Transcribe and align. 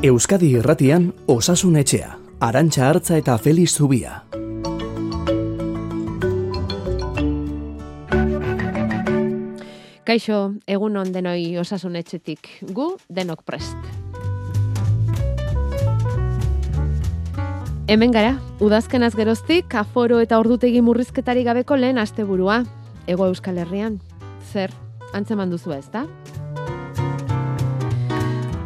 Euskadi 0.00 0.54
Irratian 0.56 1.10
Osasun 1.28 1.74
Etxea, 1.76 2.14
Arantxa 2.40 2.86
Artza 2.88 3.18
eta 3.20 3.34
Feliz 3.36 3.74
Zubia. 3.76 4.22
Kaixo, 10.08 10.38
egun 10.64 10.96
on 10.96 11.12
denoi 11.12 11.58
Osasun 11.60 12.00
Etxetik, 12.00 12.48
gu 12.72 12.94
denok 13.12 13.44
prest. 13.44 13.76
Hemen 17.84 18.16
gara, 18.16 18.38
udazkenaz 18.56 19.12
geroztik, 19.20 19.76
aforo 19.76 20.24
eta 20.24 20.40
ordutegi 20.40 20.80
murrizketari 20.80 21.44
gabeko 21.44 21.76
lehen 21.76 22.00
asteburua. 22.00 22.62
Ego 23.04 23.28
Euskal 23.28 23.60
Herrian, 23.60 24.00
zer, 24.48 24.72
antzeman 25.12 25.52
duzu 25.52 25.76
ez 25.76 25.90
da? 25.92 26.06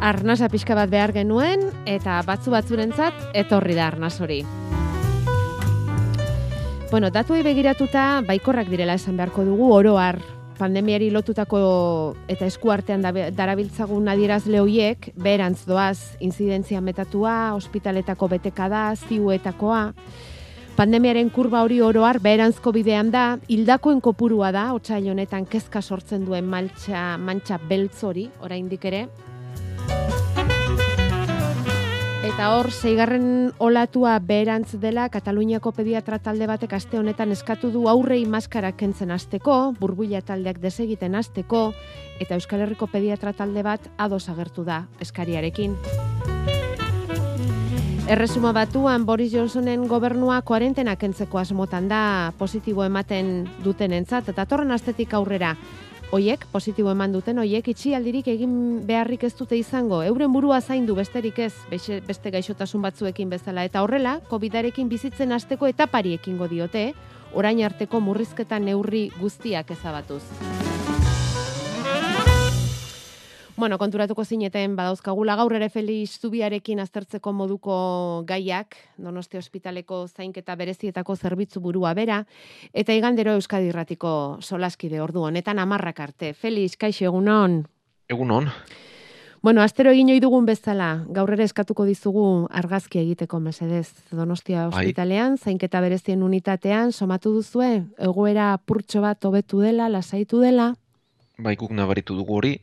Arnasa 0.05 0.51
pixka 0.53 0.75
bat 0.77 0.91
behar 0.91 1.15
genuen, 1.15 1.63
eta 1.89 2.19
batzu 2.27 2.51
batzurentzat 2.53 3.23
etorri 3.33 3.73
da 3.73 3.87
arnaz 3.87 4.19
hori. 4.21 4.43
Bueno, 6.91 7.09
datuei 7.09 7.41
begiratuta, 7.41 8.21
baikorrak 8.27 8.69
direla 8.69 8.99
esan 9.01 9.17
beharko 9.17 9.47
dugu, 9.47 9.71
oroar 9.73 10.21
pandemiari 10.59 11.09
lotutako 11.09 11.57
eta 12.29 12.45
eskuartean 12.45 13.01
darabiltzagun 13.33 14.05
adierazle 14.13 14.61
hoiek 14.61 15.09
berantz 15.17 15.65
doaz 15.65 16.15
inzidentzia 16.21 16.85
metatua, 16.85 17.55
ospitaletako 17.57 18.29
betekada, 18.37 18.85
ziuetakoa. 19.09 19.83
Pandemiaren 20.77 21.33
kurba 21.33 21.65
hori 21.65 21.81
oroar 21.81 22.21
beheranzko 22.21 22.77
bidean 22.77 23.09
da, 23.09 23.39
hildakoen 23.49 24.05
kopurua 24.05 24.53
da, 24.53 24.71
otsail 24.77 25.09
honetan 25.09 25.49
kezka 25.49 25.81
sortzen 25.81 26.29
duen 26.29 26.45
maltsa, 26.45 27.15
mantxa 27.17 27.57
beltz 27.57 28.03
hori, 28.05 28.29
oraindik 28.45 28.85
ere. 28.85 29.07
Eta 32.25 32.47
hor, 32.55 32.71
zeigarren 32.73 33.51
olatua 33.61 34.15
beherantz 34.17 34.79
dela, 34.81 35.03
Kataluniako 35.13 35.69
pediatra 35.77 36.17
talde 36.17 36.47
batek 36.49 36.71
aste 36.73 36.97
honetan 36.97 37.29
eskatu 37.35 37.69
du 37.69 37.83
aurrei 37.91 38.23
maskara 38.25 38.71
kentzen 38.73 39.13
hasteko, 39.13 39.75
burbuila 39.77 40.23
taldeak 40.25 40.57
desegiten 40.63 41.13
hasteko, 41.13 41.67
eta 42.17 42.33
Euskal 42.33 42.65
Herriko 42.65 42.89
pediatra 42.89 43.35
talde 43.37 43.61
bat 43.61 43.85
ados 44.01 44.23
agertu 44.33 44.65
da 44.65 44.87
eskariarekin. 45.05 45.77
Erresuma 48.09 48.51
batuan 48.57 49.05
Boris 49.05 49.31
Johnsonen 49.33 49.85
gobernua 49.89 50.41
kuarentena 50.41 50.95
kentzeko 50.97 51.39
asmotan 51.41 51.87
da 51.89 52.33
positibo 52.37 52.83
ematen 52.85 53.47
dutenentzat 53.63 54.33
eta 54.33 54.45
torren 54.49 54.73
astetik 54.73 55.13
aurrera 55.13 55.55
Oiek, 56.13 56.45
positibo 56.51 56.91
eman 56.93 57.15
duten, 57.15 57.39
oiek 57.41 57.65
itxialdirik 57.71 58.27
egin 58.29 58.53
beharrik 58.85 59.25
ez 59.25 59.33
dute 59.35 59.57
izango. 59.57 60.03
Euren 60.05 60.31
burua 60.31 60.61
zaindu 60.61 60.95
besterik 60.95 61.39
ez, 61.41 61.53
beste, 61.71 61.99
beste 62.05 62.31
gaixotasun 62.31 62.85
batzuekin 62.85 63.33
bezala. 63.33 63.65
Eta 63.65 63.81
horrela, 63.81 64.19
COVID-arekin 64.29 64.89
bizitzen 64.89 65.33
hasteko 65.33 65.67
etapari 65.67 66.13
ekingo 66.13 66.47
diote, 66.47 66.91
orain 67.33 67.63
arteko 67.65 67.99
murrizketa 67.99 68.61
neurri 68.61 69.09
guztiak 69.19 69.73
ezabatuz. 69.75 70.23
Bueno, 73.57 73.77
konturatuko 73.79 74.25
zineten 74.25 74.73
badauzkagula 74.75 75.37
gaur 75.39 75.53
ere 75.55 75.69
Felix 75.71 76.19
Zubiarekin 76.19 76.81
aztertzeko 76.83 77.31
moduko 77.31 77.75
gaiak, 78.27 78.75
Donostia 78.99 79.39
Ospitaleko 79.39 80.01
zainketa 80.09 80.57
berezietako 80.59 81.15
zerbitzu 81.15 81.61
burua 81.63 81.93
bera, 81.95 82.25
eta 82.73 82.93
igandero 82.93 83.37
Euskadi 83.39 83.71
Irratiko 83.71 84.11
solaskide 84.41 84.99
ordu 84.99 85.23
honetan 85.23 85.63
amarrak 85.63 86.03
arte. 86.03 86.33
Felix, 86.33 86.75
kaixo 86.75 87.07
egunon. 87.07 87.61
Egunon, 88.11 88.51
Bueno, 89.45 89.61
astero 89.61 89.91
egin 89.93 90.07
ohi 90.09 90.19
dugun 90.19 90.47
bezala, 90.47 91.05
gaur 91.13 91.29
ere 91.35 91.45
eskatuko 91.45 91.83
dizugu 91.85 92.47
argazki 92.49 92.97
egiteko 92.97 93.37
mesedez 93.39 93.91
Donostia 94.09 94.63
Bai. 94.71 94.87
Ospitalean, 94.87 95.35
zainketa 95.37 95.83
berezien 95.85 96.23
unitatean, 96.25 96.89
somatu 96.91 97.29
duzue, 97.35 97.83
egoera 98.01 98.47
apurtxo 98.55 99.03
bat 99.05 99.21
hobetu 99.29 99.61
dela, 99.61 99.85
lasaitu 99.87 100.41
dela, 100.41 100.71
bai 101.37 101.55
guk 101.55 101.71
nabaritu 101.71 102.15
dugu 102.15 102.37
hori. 102.37 102.53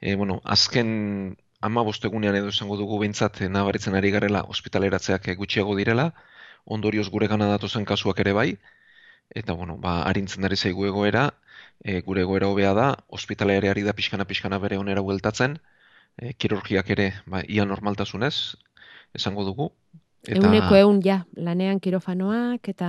E, 0.00 0.14
bueno, 0.14 0.40
azken 0.44 1.36
ama 1.60 1.82
egunean 1.82 2.36
edo 2.36 2.48
esango 2.48 2.76
dugu 2.76 2.98
behintzat 2.98 3.40
e, 3.40 3.48
nabaritzen 3.48 3.94
ari 3.94 4.10
garela 4.10 4.42
ospitaleratzeak 4.42 5.28
e, 5.28 5.34
gutxiago 5.34 5.76
direla, 5.76 6.12
ondorioz 6.64 7.08
gure 7.10 7.28
gana 7.28 7.46
datozen 7.46 7.84
kasuak 7.84 8.20
ere 8.20 8.32
bai, 8.32 8.58
eta 9.34 9.52
bueno, 9.52 9.76
ba, 9.76 10.02
arintzen 10.02 10.44
ari 10.44 10.56
zaigu 10.56 10.86
egoera, 10.86 11.30
e, 11.84 12.00
gure 12.02 12.22
egoera 12.22 12.48
hobea 12.48 12.74
da, 12.74 12.86
ospitalea 13.08 13.70
ari 13.70 13.82
da 13.82 13.92
pixkana-pixkana 13.92 14.58
bere 14.58 14.78
onera 14.78 15.00
bueltatzen, 15.00 15.58
e, 16.16 16.32
kirurgiak 16.34 16.90
ere 16.90 17.12
ba, 17.26 17.42
ia 17.48 17.64
normaltasunez, 17.64 18.56
esango 19.14 19.44
dugu. 19.44 19.70
Eta 20.26 20.42
euneko 20.42 20.74
eun 20.74 21.00
ja, 21.04 21.20
lanean 21.38 21.78
kirofanoak 21.80 22.68
eta 22.72 22.88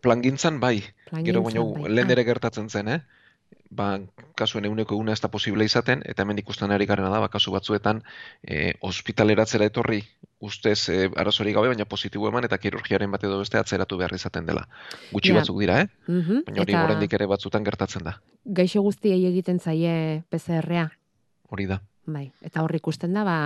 plangintzan 0.00 0.60
bai, 0.62 0.78
gero 1.26 1.42
baino 1.42 1.64
plangintzan 1.64 1.82
bai. 1.82 1.94
lehen 1.96 2.10
Ah, 2.10 2.14
ere 2.14 2.24
gertatzen 2.28 2.68
zen, 2.70 2.88
eh? 2.88 3.00
Ba, 3.70 3.98
kasuen 4.34 4.64
euneko 4.64 4.94
euna 4.96 5.12
ez 5.12 5.20
da 5.20 5.28
posible 5.28 5.64
izaten, 5.68 6.00
eta 6.08 6.22
hemen 6.24 6.38
ikusten 6.40 6.70
ari 6.72 6.86
garena 6.88 7.10
da, 7.12 7.18
ba, 7.20 7.28
kasu 7.28 7.52
batzuetan, 7.52 8.00
e, 8.42 8.72
ospitaleratzera 8.80 9.66
etorri, 9.68 9.98
ustez 10.40 10.88
e, 10.88 10.96
arazorik 11.20 11.54
gabe, 11.54 11.68
baina 11.68 11.84
positibo 11.84 12.28
eman, 12.30 12.44
eta 12.48 12.56
kirurgiaren 12.58 13.10
bat 13.12 13.24
edo 13.28 13.38
beste 13.42 13.58
atzeratu 13.60 13.98
behar 14.00 14.14
izaten 14.16 14.46
dela. 14.48 14.64
Gutxi 15.12 15.34
Ja. 15.34 15.40
batzuk 15.40 15.60
dira, 15.60 15.82
eh? 15.82 15.88
mhm, 16.06 16.42
Baina 16.46 16.62
hori 16.62 16.72
eta 16.72 17.16
ere 17.20 17.26
batzutan 17.26 17.64
gertatzen 17.64 18.04
da. 18.04 18.16
gaixo 18.44 18.80
guztiei 18.82 19.26
egiten 19.26 19.60
zaie 19.60 20.24
PCR-a. 20.30 20.88
Hori 21.50 21.66
da. 21.66 21.82
Bai, 22.08 22.30
eta 22.40 22.62
hor 22.64 22.72
ikusten 22.74 23.12
da, 23.12 23.22
ba, 23.26 23.38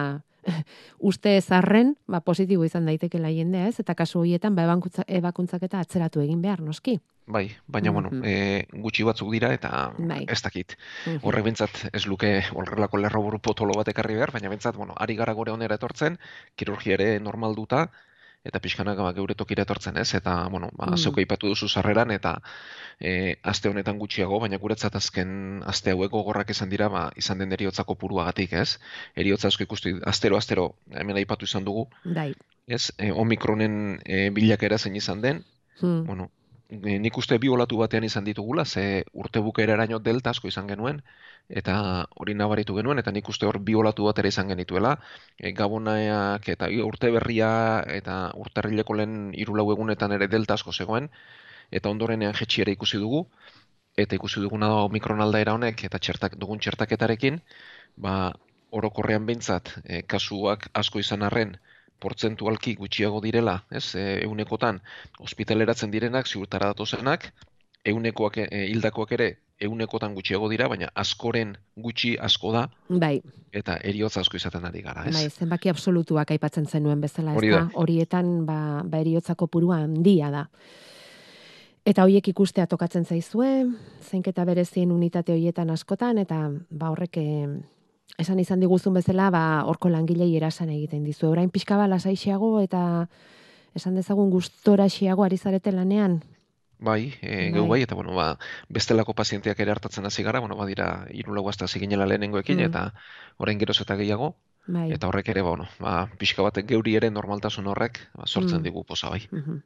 uste 1.10 1.36
ezarren, 1.38 1.96
ba, 2.06 2.20
positibo 2.22 2.64
izan 2.66 2.86
daitekela 2.86 3.30
jendea, 3.34 3.66
ez? 3.70 3.80
Eta 3.82 3.94
kasu 3.98 4.20
horietan, 4.22 4.54
ba, 4.54 4.64
ebakuntza- 4.68 5.06
ebakuntzak 5.06 5.64
eta 5.66 5.80
atzeratu 5.82 6.22
egin 6.22 6.42
behar, 6.42 6.62
noski. 6.62 7.00
Bai, 7.26 7.44
baina, 7.70 7.92
bueno, 7.94 8.10
Mhm. 8.10 8.22
e, 8.26 8.66
gutxi 8.82 9.04
batzuk 9.06 9.30
dira, 9.30 9.52
eta 9.54 9.92
Bai. 9.98 10.24
ez 10.28 10.40
dakit. 10.42 10.76
Mhm. 11.06 11.20
Horrek 11.22 11.44
bentsat 11.44 11.70
ez 11.92 12.06
luke 12.06 12.42
horrelako 12.54 12.98
lerroburu 12.98 13.38
potolo 13.38 13.74
bat 13.78 13.88
ekarri 13.88 14.14
behar, 14.14 14.32
baina 14.32 14.48
bentsat, 14.50 14.76
bueno, 14.76 14.94
ari 14.96 15.14
gara 15.16 15.32
gore 15.32 15.52
onera 15.52 15.76
etortzen, 15.78 16.18
kirurgia 16.56 16.94
ere 16.94 17.20
normalduta, 17.20 17.90
eta 18.44 18.58
pixkanak 18.62 18.98
ba, 18.98 19.12
geure 19.14 19.34
tokira 19.38 19.62
etortzen, 19.62 19.96
ez? 20.02 20.14
Eta, 20.18 20.48
bueno, 20.50 20.68
ba, 20.76 20.86
Mm. 20.90 20.96
zeuk 20.98 21.18
aipatu 21.18 21.48
duzu 21.48 21.68
sarreran, 21.68 22.10
eta 22.10 22.40
e, 23.00 23.36
aste 23.42 23.68
honetan 23.68 23.98
gutxiago, 23.98 24.40
baina 24.40 24.58
guretzat 24.58 24.94
azken 24.96 25.62
aste 25.66 25.90
hauek 25.92 26.10
gogorrak 26.10 26.50
izan 26.50 26.68
dira, 26.70 26.88
ba, 26.88 27.10
izan 27.16 27.38
den 27.38 27.52
eriotza 27.52 27.84
kopuruagatik, 27.84 28.52
ez? 28.52 28.78
Eriotza 29.16 29.48
asko 29.48 29.62
ikustu, 29.62 29.94
astero, 30.06 30.36
astero, 30.36 30.74
hemen 30.90 31.16
aipatu 31.16 31.44
izan 31.44 31.64
dugu, 31.64 31.86
Bai. 32.04 32.34
ez? 32.66 32.90
E, 32.98 33.12
omikronen 33.12 34.00
e, 34.04 34.30
bilakera 34.30 34.78
zein 34.78 34.96
izan 34.96 35.20
den, 35.20 35.44
Hmm. 35.80 36.04
bueno, 36.06 36.30
nik 36.80 37.16
uste 37.18 37.36
bi 37.38 37.48
olatu 37.52 37.76
batean 37.76 38.04
izan 38.04 38.24
ditugula, 38.24 38.64
ze 38.64 39.04
urte 39.12 39.40
bukaeraraino 39.40 39.98
delta 39.98 40.30
asko 40.30 40.48
izan 40.48 40.66
genuen, 40.68 41.02
eta 41.48 42.06
hori 42.16 42.34
nabaritu 42.34 42.74
genuen, 42.76 42.98
eta 42.98 43.12
nik 43.12 43.28
uste 43.28 43.46
hor 43.46 43.58
bi 43.60 43.74
olatu 43.74 44.06
batera 44.08 44.28
izan 44.28 44.48
genituela, 44.48 44.96
e, 45.38 45.52
gabonaak 45.52 46.48
eta 46.48 46.68
urte 46.86 47.10
berria 47.10 47.50
eta 47.98 48.32
urtarrileko 48.44 48.94
lehen 48.94 49.32
hiru 49.34 49.56
lau 49.56 49.70
egunetan 49.72 50.12
ere 50.12 50.28
delta 50.28 50.54
asko 50.54 50.72
zegoen, 50.72 51.10
eta 51.70 51.90
ondorenean 51.90 52.34
jetxi 52.40 52.62
ere 52.62 52.72
ikusi 52.72 52.98
dugu, 52.98 53.26
eta 53.96 54.16
ikusi 54.16 54.40
duguna 54.40 54.68
da 54.72 54.80
omikron 54.88 55.20
aldaera 55.20 55.52
honek, 55.58 55.84
eta 55.84 55.98
txertak, 55.98 56.38
dugun 56.40 56.58
txertaketarekin, 56.58 57.40
ba, 57.96 58.32
orokorrean 58.72 59.26
behintzat, 59.28 59.76
e, 59.84 60.02
kasuak 60.08 60.70
asko 60.72 61.04
izan 61.04 61.22
arren, 61.28 61.58
portzentualki 62.02 62.74
gutxiago 62.80 63.22
direla, 63.24 63.60
ez, 63.70 63.94
e, 63.94 64.04
eunekotan, 64.26 64.82
ospitaleratzen 65.22 65.92
direnak, 65.94 66.28
ziurtara 66.28 66.72
datozenak, 66.72 67.30
eunekoak, 67.86 68.38
e, 68.44 68.66
hildakoak 68.72 69.14
ere, 69.18 69.30
eunekotan 69.62 70.14
gutxiago 70.16 70.48
dira, 70.50 70.66
baina 70.70 70.88
askoren 70.98 71.54
gutxi 71.78 72.16
asko 72.20 72.52
da, 72.54 72.66
Bai, 72.88 73.14
eta 73.54 73.76
eriotza 73.86 74.22
asko 74.24 74.38
izaten 74.38 74.64
ari 74.66 74.82
gara, 74.82 75.04
ez? 75.06 75.14
bai, 75.14 75.28
zenbaki 75.30 75.70
absolutuak 75.70 76.32
aipatzen 76.34 76.66
zenuen 76.66 77.02
bezala, 77.02 77.36
ez 77.36 77.50
da? 77.52 77.66
Horietan, 77.78 78.32
ba, 78.48 78.58
ba 78.84 79.02
eriotzako 79.04 79.46
purua 79.52 79.82
handia 79.84 80.32
da. 80.34 80.46
Eta 81.86 82.04
hoiek 82.06 82.28
ikustea 82.30 82.68
tokatzen 82.70 83.04
zaizue, 83.04 83.66
zeinketa 84.06 84.44
berezien 84.46 84.92
unitate 84.94 85.34
hoietan 85.34 85.72
askotan, 85.74 86.20
eta 86.22 86.44
ba 86.70 86.92
horrek 86.94 87.18
esan 88.22 88.40
izan 88.40 88.60
diguzun 88.62 88.94
bezala, 88.94 89.30
ba 89.34 89.42
horko 89.68 89.90
langilei 89.92 90.30
erasan 90.38 90.70
egiten 90.70 91.04
dizu. 91.04 91.28
Orain 91.30 91.50
pixka 91.50 91.76
ba 91.76 91.88
lasaixiago 91.90 92.60
eta 92.62 93.08
esan 93.74 93.94
dezagun 93.98 94.30
gustoraxiago 94.30 95.24
ari 95.24 95.36
zarete 95.38 95.72
lanean. 95.72 96.22
Bai, 96.82 97.14
e, 97.22 97.52
geu 97.54 97.62
Bai. 97.62 97.68
bai, 97.70 97.82
eta 97.86 97.94
bueno, 97.94 98.14
ba, 98.14 98.38
bestelako 98.68 99.14
pazienteak 99.14 99.60
ere 99.62 99.70
hartatzen 99.70 100.04
hasi 100.06 100.24
gara, 100.26 100.40
bueno, 100.42 100.56
badira 100.58 101.06
hiru 101.14 101.34
lau 101.34 101.44
hasta 101.48 101.66
ginela 101.68 102.06
lehenengoekin, 102.10 102.58
Mm. 102.58 102.66
eta 102.66 102.94
orain 103.38 103.58
geroz 103.60 103.80
eta 103.80 103.94
gehiago, 103.96 104.34
Bai. 104.66 104.92
eta 104.92 105.08
horrek 105.08 105.28
ere, 105.28 105.42
bueno, 105.42 105.66
ba, 105.80 106.08
pixka 106.18 106.42
batek 106.42 106.68
geuri 106.68 106.94
ere 106.94 107.10
normaltasun 107.10 107.66
horrek 107.66 107.98
ba, 108.14 108.26
sortzen 108.26 108.60
Mm. 108.60 108.62
digu 108.62 108.84
posa 108.84 109.08
bai. 109.10 109.26
Mhm. 109.30 109.62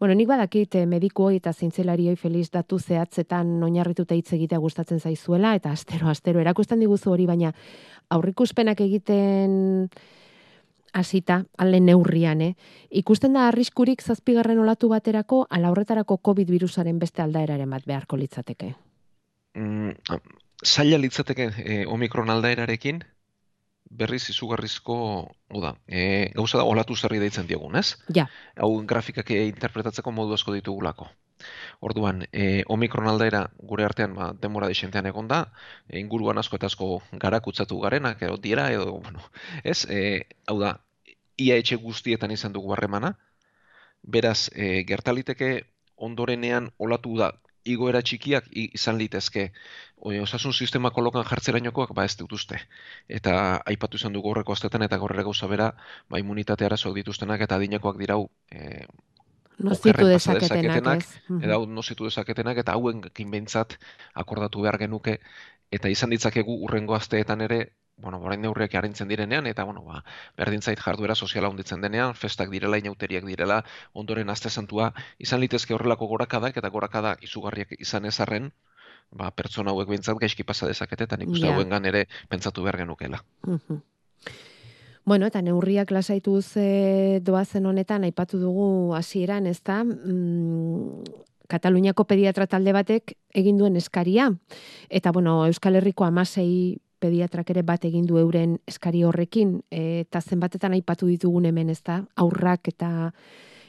Bueno, 0.00 0.14
nik 0.14 0.26
badakit 0.28 0.74
eh, 0.74 0.86
medikuoi 0.86 1.36
eta 1.36 1.52
zientzelarioi 1.52 2.16
feliz 2.16 2.50
datu 2.50 2.78
zehatzetan 2.78 3.62
oinarrituta 3.62 4.14
hitz 4.14 4.32
egitea 4.32 4.58
gustatzen 4.58 4.98
zaizuela 5.00 5.54
eta 5.54 5.70
astero 5.70 6.08
astero 6.08 6.40
erakusten 6.40 6.80
diguzu 6.80 7.10
hori 7.12 7.26
baina 7.26 7.52
aurrikuspenak 8.10 8.80
egiten 8.80 9.88
hasita 10.92 11.44
alde 11.56 11.80
neurrian, 11.80 12.40
eh? 12.42 12.54
Ikusten 12.90 13.32
da 13.32 13.46
arriskurik 13.48 14.02
zazpigarren 14.02 14.58
olatu 14.58 14.88
baterako, 14.92 15.46
ala 15.50 15.70
horretarako 15.70 16.18
COVID 16.18 16.50
virusaren 16.50 16.98
beste 16.98 17.22
aldaeraren 17.22 17.70
bat 17.70 17.86
beharko 17.86 18.16
litzateke? 18.20 18.74
Mm, 19.54 19.94
zaila 20.64 20.98
litzateke 20.98 21.50
e, 21.64 21.86
omikron 21.86 22.28
aldaerarekin, 22.30 23.02
berriz 23.98 24.22
izugarrizko, 24.32 24.96
da, 25.62 25.74
e, 25.86 26.30
gauza 26.34 26.58
da, 26.58 26.64
olatu 26.64 26.96
zerri 26.96 27.20
deitzen 27.22 27.48
diogun, 27.48 27.76
ez? 27.76 27.98
Ja. 28.16 28.26
Hau 28.56 28.70
grafikak 28.88 29.30
interpretatzeko 29.34 30.12
modu 30.14 30.34
asko 30.38 30.54
ditugulako. 30.56 31.08
Orduan, 31.82 32.22
e, 32.32 32.62
omikron 32.70 33.08
aldaera 33.10 33.42
gure 33.58 33.84
artean 33.84 34.14
ba, 34.14 34.30
demora 34.44 34.70
desentean 34.70 35.08
egon 35.10 35.28
da, 35.28 35.42
e, 35.88 35.98
inguruan 36.00 36.38
asko 36.38 36.56
eta 36.60 36.70
asko 36.70 36.90
garakutzatu 37.24 37.80
garenak, 37.82 38.22
edo 38.22 38.38
dira, 38.38 38.70
edo, 38.72 38.98
bueno, 39.02 39.26
ez? 39.64 39.82
E, 39.90 40.00
hau 40.46 40.58
da, 40.62 40.76
ia 41.36 41.58
etxe 41.58 41.76
guztietan 41.82 42.30
izan 42.30 42.54
dugu 42.54 42.72
harremana, 42.72 43.16
beraz, 44.02 44.50
e, 44.54 44.84
gertaliteke 44.88 45.52
ondorenean 46.02 46.70
olatu 46.78 47.16
da 47.18 47.32
igoera 47.64 48.02
txikiak 48.02 48.48
izan 48.50 48.98
litezke 48.98 49.50
osasun 50.02 50.52
sistema 50.52 50.90
kolokan 50.90 51.24
jartzerainokoak 51.24 51.94
ba 51.94 52.04
ez 52.04 52.16
dut 52.18 52.32
uste. 52.32 52.58
Eta 53.08 53.62
aipatu 53.66 53.96
izan 54.00 54.12
dugu 54.12 54.32
horreko 54.32 54.52
astetan 54.52 54.82
eta 54.82 54.98
gorrera 54.98 55.22
gauza 55.22 55.46
bera, 55.46 55.72
ba 56.10 56.18
immunitate 56.18 56.66
arazoak 56.66 56.94
dituztenak 56.94 57.40
eta 57.40 57.56
adinekoak 57.56 57.98
dirau 57.98 58.26
e, 58.50 58.86
nozitu 59.58 60.08
dezaketenak, 60.08 61.04
ez? 61.04 61.38
Eta 61.42 61.60
nozitu 61.66 62.08
dezaketenak 62.08 62.58
eta 62.64 62.72
hauen 62.72 63.02
kinbeintzat 63.14 63.78
akordatu 64.14 64.62
behar 64.66 64.78
genuke 64.82 65.18
eta 65.70 65.88
izan 65.88 66.10
ditzakegu 66.10 66.58
urrengo 66.66 66.98
asteetan 66.98 67.40
ere 67.40 67.62
bueno, 68.02 68.18
orain 68.24 68.40
neurriak 68.42 68.74
arintzen 68.74 69.06
direnean, 69.06 69.46
eta, 69.46 69.62
bueno, 69.68 69.82
ba, 69.84 70.00
berdin 70.36 70.62
zait 70.62 70.80
jarduera 70.80 71.14
soziala 71.14 71.50
onditzen 71.52 71.84
denean, 71.84 72.14
festak 72.18 72.50
direla, 72.50 72.78
inauteriak 72.80 73.26
direla, 73.28 73.60
ondoren 73.92 74.32
azte 74.32 74.50
santua, 74.50 74.88
izan 75.22 75.40
litezke 75.44 75.76
horrelako 75.76 76.08
gorakadak, 76.10 76.56
eta 76.56 76.70
gorakada 76.72 77.12
izugarriak 77.28 77.76
izan 77.78 78.08
ezarren, 78.10 78.50
ba, 79.12 79.30
pertsona 79.30 79.72
hauek 79.72 79.88
bintzat 79.88 80.18
gaizki 80.20 80.44
pasa 80.44 80.68
dezakete, 80.70 81.04
eta 81.04 81.18
nik 81.20 81.32
uste 81.32 81.46
yeah. 81.46 81.56
hauen 81.56 81.88
ere 81.88 82.06
pentsatu 82.28 82.62
behar 82.62 82.80
genukela. 82.82 83.22
Bueno, 85.04 85.26
eta 85.26 85.42
neurriak 85.42 85.90
lasaituz 85.90 86.56
e, 86.56 87.20
doazen 87.24 87.66
honetan, 87.66 88.04
aipatu 88.04 88.38
dugu 88.38 88.94
hasieran, 88.94 89.46
ez 89.46 89.60
da, 89.62 89.82
mm, 89.84 91.28
Kataluniako 91.52 92.06
pediatra 92.08 92.46
talde 92.48 92.72
batek 92.72 93.12
egin 93.36 93.58
duen 93.58 93.74
eskaria. 93.76 94.30
Eta, 94.88 95.10
bueno, 95.12 95.42
Euskal 95.44 95.76
Herriko 95.76 96.06
amasei 96.06 96.78
pediatrak 97.02 97.50
ere 97.52 97.64
bat 97.66 97.84
egin 97.84 98.06
du 98.08 98.18
euren 98.20 98.56
eskari 98.70 99.02
horrekin 99.04 99.56
eta 99.74 100.22
zenbatetan 100.22 100.76
aipatu 100.78 101.10
ditugun 101.10 101.48
hemen, 101.50 101.72
ezta? 101.74 102.02
Aurrak 102.16 102.70
eta 102.72 103.10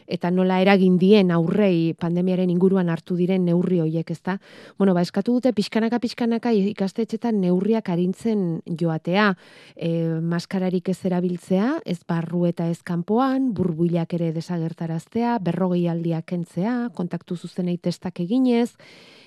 eta 0.08 0.32
nola 0.32 0.60
eragin 0.62 0.98
dien 1.02 1.32
aurrei 1.32 1.94
pandemiaren 2.00 2.50
inguruan 2.50 2.90
hartu 2.90 3.16
diren 3.20 3.46
neurri 3.46 3.80
hoiek, 3.84 4.10
ezta? 4.12 4.38
Bueno, 4.78 4.94
ba 4.94 5.02
eskatu 5.02 5.34
dute 5.38 5.54
pixkanaka 5.54 6.00
pixkanaka 6.00 6.52
ikastetxetan 6.52 7.40
neurriak 7.42 7.90
arintzen 7.90 8.62
joatea, 8.66 9.34
e, 9.76 10.20
maskararik 10.22 10.90
ez 10.90 11.00
erabiltzea, 11.06 11.80
ez 11.86 12.00
barru 12.08 12.46
eta 12.50 12.68
ez 12.70 12.82
kanpoan, 12.84 13.52
burbuilak 13.54 14.14
ere 14.20 14.32
desagertaraztea, 14.36 15.38
berrogei 15.40 15.88
aldiak 15.88 16.26
kentzea, 16.26 16.90
kontaktu 16.96 17.38
zuzenei 17.38 17.78
testak 17.78 18.20
eginez, 18.24 18.74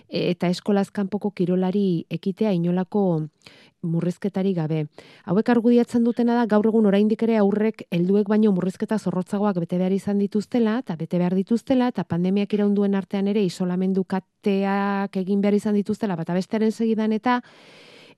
eta 0.09 0.49
eskolaz 0.49 0.91
kanpoko 0.91 1.31
kirolari 1.31 2.07
ekitea 2.11 2.53
inolako 2.53 3.27
murrizketari 3.87 4.53
gabe. 4.55 4.87
Hauek 5.25 5.49
argudiatzen 5.53 6.05
dutena 6.05 6.35
da 6.35 6.47
gaur 6.51 6.67
egun 6.67 6.87
oraindik 6.91 7.23
ere 7.23 7.37
aurrek 7.39 7.87
helduek 7.91 8.29
baino 8.29 8.53
murrizketa 8.57 8.99
zorrotzagoak 8.99 9.61
bete 9.63 9.79
behar 9.79 9.95
izan 9.95 10.19
dituztela 10.19 10.79
eta 10.83 10.97
bete 10.97 11.19
behar 11.19 11.37
dituztela 11.39 11.89
eta 11.93 12.05
pandemiak 12.05 12.53
iraunduen 12.53 12.95
artean 12.95 13.29
ere 13.29 13.45
isolamendu 13.45 14.05
kateak 14.05 15.17
egin 15.23 15.41
behar 15.41 15.55
izan 15.55 15.77
dituztela 15.79 16.17
bata 16.17 16.35
bestearen 16.35 16.73
segidan 16.73 17.13
eta 17.13 17.41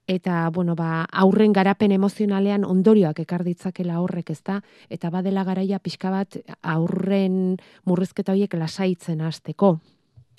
eta 0.08 0.48
bueno, 0.48 0.74
ba, 0.74 1.04
aurren 1.12 1.52
garapen 1.52 1.92
emozionalean 1.92 2.64
ondorioak 2.64 3.18
ekar 3.20 3.44
ditzakela 3.44 4.00
horrek, 4.00 4.30
ezta? 4.32 4.62
Eta 4.88 5.10
badela 5.12 5.44
garaia 5.44 5.78
pixka 5.84 6.08
bat 6.08 6.38
aurren 6.62 7.58
murrizketa 7.84 8.32
horiek 8.32 8.56
lasaitzen 8.56 9.20
hasteko. 9.20 9.76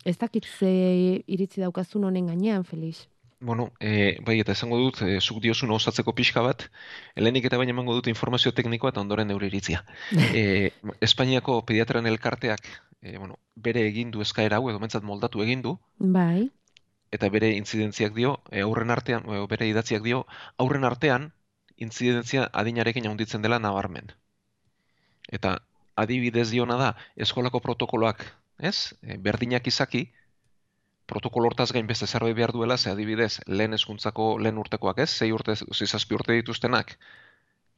Ez 0.05 0.17
dakit 0.17 0.45
ze 0.45 0.69
iritzi 1.27 1.61
daukazun 1.61 2.03
honen 2.03 2.27
gainean, 2.27 2.63
Felix? 2.63 3.07
Bueno, 3.41 3.71
e, 3.79 4.19
bai, 4.27 4.35
eta 4.41 4.51
esango 4.51 4.77
dut, 4.81 5.01
e, 5.01 5.19
zuk 5.21 5.39
diozun 5.43 5.71
osatzeko 5.71 6.11
pixka 6.15 6.41
bat, 6.43 6.65
helenik 7.15 7.45
eta 7.47 7.57
baina 7.59 7.71
emango 7.71 7.93
dut 7.95 8.09
informazio 8.11 8.51
teknikoa 8.51 8.91
eta 8.91 8.99
ondoren 8.99 9.29
neure 9.31 9.47
iritzia. 9.47 9.85
e, 10.35 10.71
Espainiako 11.07 11.61
pediatran 11.69 12.07
elkarteak, 12.11 12.67
e, 13.01 13.17
bueno, 13.17 13.39
bere 13.55 13.85
egin 13.87 14.11
du 14.11 14.23
eskaera 14.25 14.59
hau, 14.59 14.67
edo 14.71 14.81
mentzat 14.83 15.07
moldatu 15.07 15.43
egin 15.45 15.63
du. 15.63 15.77
Bai. 15.99 16.49
Eta 17.15 17.29
bere 17.31 17.53
intzidentziak 17.55 18.13
dio, 18.17 18.35
e, 18.51 18.59
aurren 18.65 18.91
artean, 18.91 19.23
e, 19.23 19.39
bere 19.47 19.71
idatziak 19.71 20.03
dio, 20.03 20.25
aurren 20.57 20.83
artean, 20.91 21.31
intzidentzia 21.79 22.49
adinarekin 22.51 23.07
jaunditzen 23.07 23.41
dela 23.41 23.59
nabarmen. 23.63 24.11
Eta 25.31 25.61
adibidez 25.95 26.49
diona 26.51 26.75
da, 26.75 26.91
eskolako 27.15 27.63
protokoloak, 27.63 28.25
ez? 28.59 28.93
E, 29.01 29.17
berdinak 29.17 29.67
izaki, 29.67 30.05
protokolo 31.09 31.49
hortaz 31.49 31.71
gain 31.73 31.87
beste 31.89 32.07
zerbait 32.07 32.35
behar 32.37 32.53
duela, 32.53 32.77
ze 32.77 32.91
adibidez, 32.91 33.39
lehen 33.47 33.73
eskuntzako 33.73 34.37
lehen 34.37 34.57
urtekoak 34.61 34.99
ez, 35.05 35.09
zei 35.09 35.31
urte, 35.33 35.55
zizazpi 35.55 36.15
urte 36.15 36.37
dituztenak, 36.37 36.95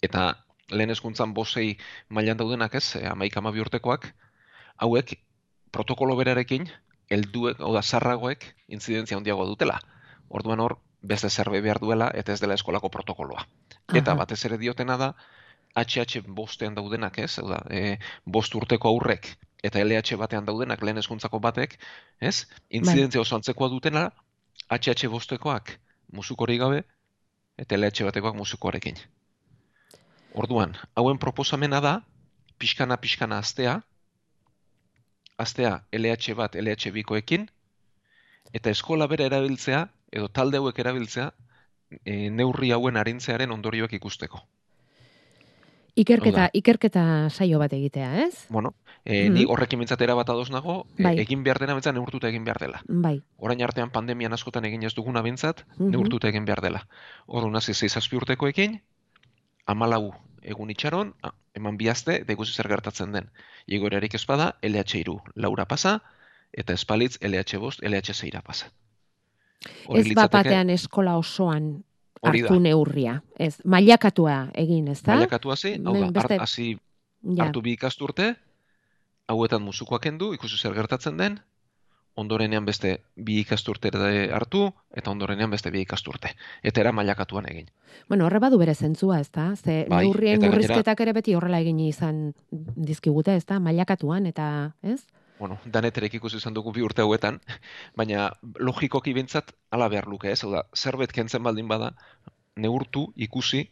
eta 0.04 0.26
lehen 0.72 0.92
eskuntzan 0.92 1.34
bosei 1.34 1.78
mailan 2.10 2.40
daudenak 2.42 2.76
ez, 2.76 2.86
amaik 3.12 3.38
amabi 3.38 3.64
urtekoak, 3.64 4.10
hauek 4.84 5.16
protokolo 5.72 6.16
berarekin, 6.20 6.68
helduek, 7.12 7.60
hau 7.60 7.74
da, 7.76 7.84
zarragoek, 7.84 8.46
intzidentzia 8.68 9.20
handiagoa 9.20 9.48
dutela. 9.50 9.78
Orduan 10.30 10.64
hor, 10.64 10.78
beste 11.02 11.30
zerbait 11.30 11.64
behar 11.64 11.80
duela, 11.84 12.10
eta 12.16 12.34
ez 12.34 12.40
dela 12.42 12.56
eskolako 12.60 12.92
protokoloa. 12.94 13.46
Eta 13.96 14.16
batez 14.16 14.40
ere 14.48 14.60
diotena 14.62 14.98
da, 15.02 15.14
HH 15.76 16.24
bostean 16.36 16.76
daudenak 16.76 17.20
ez, 17.24 17.38
hau 17.40 17.48
da, 17.52 17.62
e, 17.72 17.98
bost 18.26 18.56
urteko 18.60 18.92
aurrek, 18.92 19.32
eta 19.64 19.82
LH 19.84 20.18
batean 20.18 20.46
daudenak 20.46 20.82
lehen 20.82 20.98
eskuntzako 20.98 21.40
batek, 21.40 21.78
ez? 22.20 22.48
Intzidentzia 22.70 23.20
bai. 23.20 23.26
oso 23.26 23.36
antzekoa 23.38 23.70
dutena, 23.70 24.10
HH 24.70 25.10
bostekoak 25.10 25.78
musukori 26.12 26.58
gabe, 26.58 26.84
eta 27.58 27.78
LH 27.78 28.08
batekoak 28.10 28.36
musukoarekin. 28.36 28.98
Orduan, 30.34 30.76
hauen 30.96 31.20
proposamena 31.20 31.82
da, 31.84 31.96
pixkana 32.58 32.98
pixkana 32.98 33.38
astea, 33.38 33.82
astea 35.38 35.84
LH 35.92 36.36
bat 36.38 36.56
LH 36.56 36.92
bikoekin, 36.96 37.50
eta 38.54 38.70
eskola 38.70 39.08
bera 39.08 39.28
erabiltzea, 39.30 39.86
edo 40.12 40.28
talde 40.28 40.60
hauek 40.60 40.80
erabiltzea, 40.80 41.32
e, 42.06 42.30
neurri 42.30 42.72
hauen 42.72 42.98
arintzearen 42.98 43.52
ondorioak 43.52 43.94
ikusteko. 44.00 44.42
Ikerketa, 45.96 46.48
ikerketa 46.56 47.04
saio 47.30 47.60
bat 47.60 47.74
egitea, 47.76 48.10
ez? 48.24 48.46
Bueno, 48.50 48.74
e, 49.04 49.30
ni 49.30 49.44
horrekin 49.44 49.80
mintzatera 49.82 50.16
bat 50.16 50.30
adoz 50.32 50.50
nago, 50.54 50.86
e, 50.96 51.04
bai. 51.04 51.14
egin 51.20 51.44
behar 51.44 51.60
dena 51.60 51.76
bintzat 51.76 51.96
neurtuta 51.98 52.30
egin 52.30 52.46
behar 52.48 52.62
dela. 52.64 52.80
Bai. 52.88 53.18
Orain 53.38 53.62
artean 53.66 53.92
pandemian 53.92 54.34
askotan 54.34 54.66
egin 54.70 54.84
ez 54.88 54.94
duguna 54.96 55.24
bintzat, 55.26 55.66
mm 55.78 55.92
neurtuta 55.92 56.30
egin 56.32 56.48
behar 56.48 56.62
dela. 56.64 56.86
Hor 57.28 57.50
nazi 57.52 57.74
zeizazpi 57.74 58.16
urtekoekin, 58.22 58.80
amalau 59.66 60.14
egun 60.42 60.72
itxaron, 60.72 61.14
eman 61.54 61.78
bihazte, 61.78 62.22
ikusi 62.28 62.56
zer 62.56 62.70
gertatzen 62.72 63.12
den. 63.12 63.30
Igoerarik 63.68 64.16
espada, 64.16 64.56
LH 64.64 64.96
iru, 65.04 65.20
laura 65.36 65.68
pasa, 65.68 66.00
eta 66.52 66.74
espalitz 66.74 67.18
LH 67.22 67.60
bost, 67.60 67.84
LH 67.84 68.16
zeira 68.16 68.42
pasa. 68.42 68.72
ez 69.94 70.14
bapatean 70.16 70.70
eskola 70.70 71.18
osoan 71.18 71.84
hartu 72.22 72.60
neurria. 72.60 73.20
Ez, 73.40 73.56
mailakatua 73.66 74.52
egin, 74.58 74.88
ez 74.94 75.02
da? 75.02 75.16
Mailakatua 75.16 75.56
zi, 75.58 75.76
hau 75.86 75.96
da, 76.14 76.38
hasi 76.44 76.74
hartu 77.40 77.62
bi 77.62 77.76
ikasturte, 77.78 78.34
hauetan 79.32 79.64
musukoak 79.66 80.06
endu, 80.12 80.34
ikusi 80.38 80.58
zer 80.58 80.76
gertatzen 80.78 81.18
den, 81.18 81.40
ondorenean 82.20 82.66
beste 82.68 82.98
bi 83.16 83.40
ikasturte 83.42 83.92
hartu, 84.36 84.66
eta 84.96 85.12
ondorenean 85.12 85.52
beste 85.52 85.72
bi 85.72 85.82
ikasturte. 85.86 86.34
Eta 86.64 86.82
era 86.84 86.92
mailakatuan 86.92 87.48
egin. 87.50 87.70
Bueno, 88.10 88.26
horre 88.26 88.42
badu 88.44 88.60
bere 88.60 88.76
zentzua, 88.76 89.22
ez 89.22 89.32
da? 89.32 89.54
Ze 89.56 89.86
bai, 89.90 90.04
neurrien 90.06 90.42
murrizketak 90.44 91.00
ere 91.06 91.14
beti 91.14 91.36
horrela 91.36 91.62
egin 91.64 91.80
izan 91.80 92.34
dizkigute, 92.52 93.36
ez 93.36 93.46
da? 93.46 93.60
Mailakatuan, 93.64 94.28
eta, 94.28 94.48
ez? 94.84 95.06
Bueno, 95.42 95.58
daneterek 95.66 96.20
ikusi 96.20 96.38
izan 96.38 96.54
dugu 96.54 96.72
bi 96.76 96.84
urte 96.86 97.02
hauetan, 97.02 97.40
baina 97.98 98.30
logikoki 98.62 99.14
bintzat 99.18 99.56
ala 99.74 99.88
behar 99.90 100.08
luke, 100.08 100.30
ez? 100.30 100.44
Oda, 100.46 100.68
zerbet 100.78 101.14
kentzen 101.18 101.42
baldin 101.44 101.68
bada, 101.72 101.96
neurtu, 102.56 103.08
ikusi, 103.28 103.64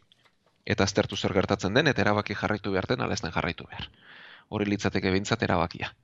eta 0.66 0.84
aztertu 0.88 1.16
zer 1.16 1.34
gertatzen 1.36 1.78
den, 1.78 1.86
eta 1.92 2.02
erabaki 2.02 2.34
jarraitu 2.34 2.74
behar 2.74 2.90
den, 2.90 3.04
ala 3.06 3.14
ez 3.14 3.22
den 3.22 3.36
jarraitu 3.36 3.68
behar 3.70 3.86
hori 4.50 4.66
litzateke 4.66 5.10
behintzat 5.14 5.42
erabakia. 5.46 5.94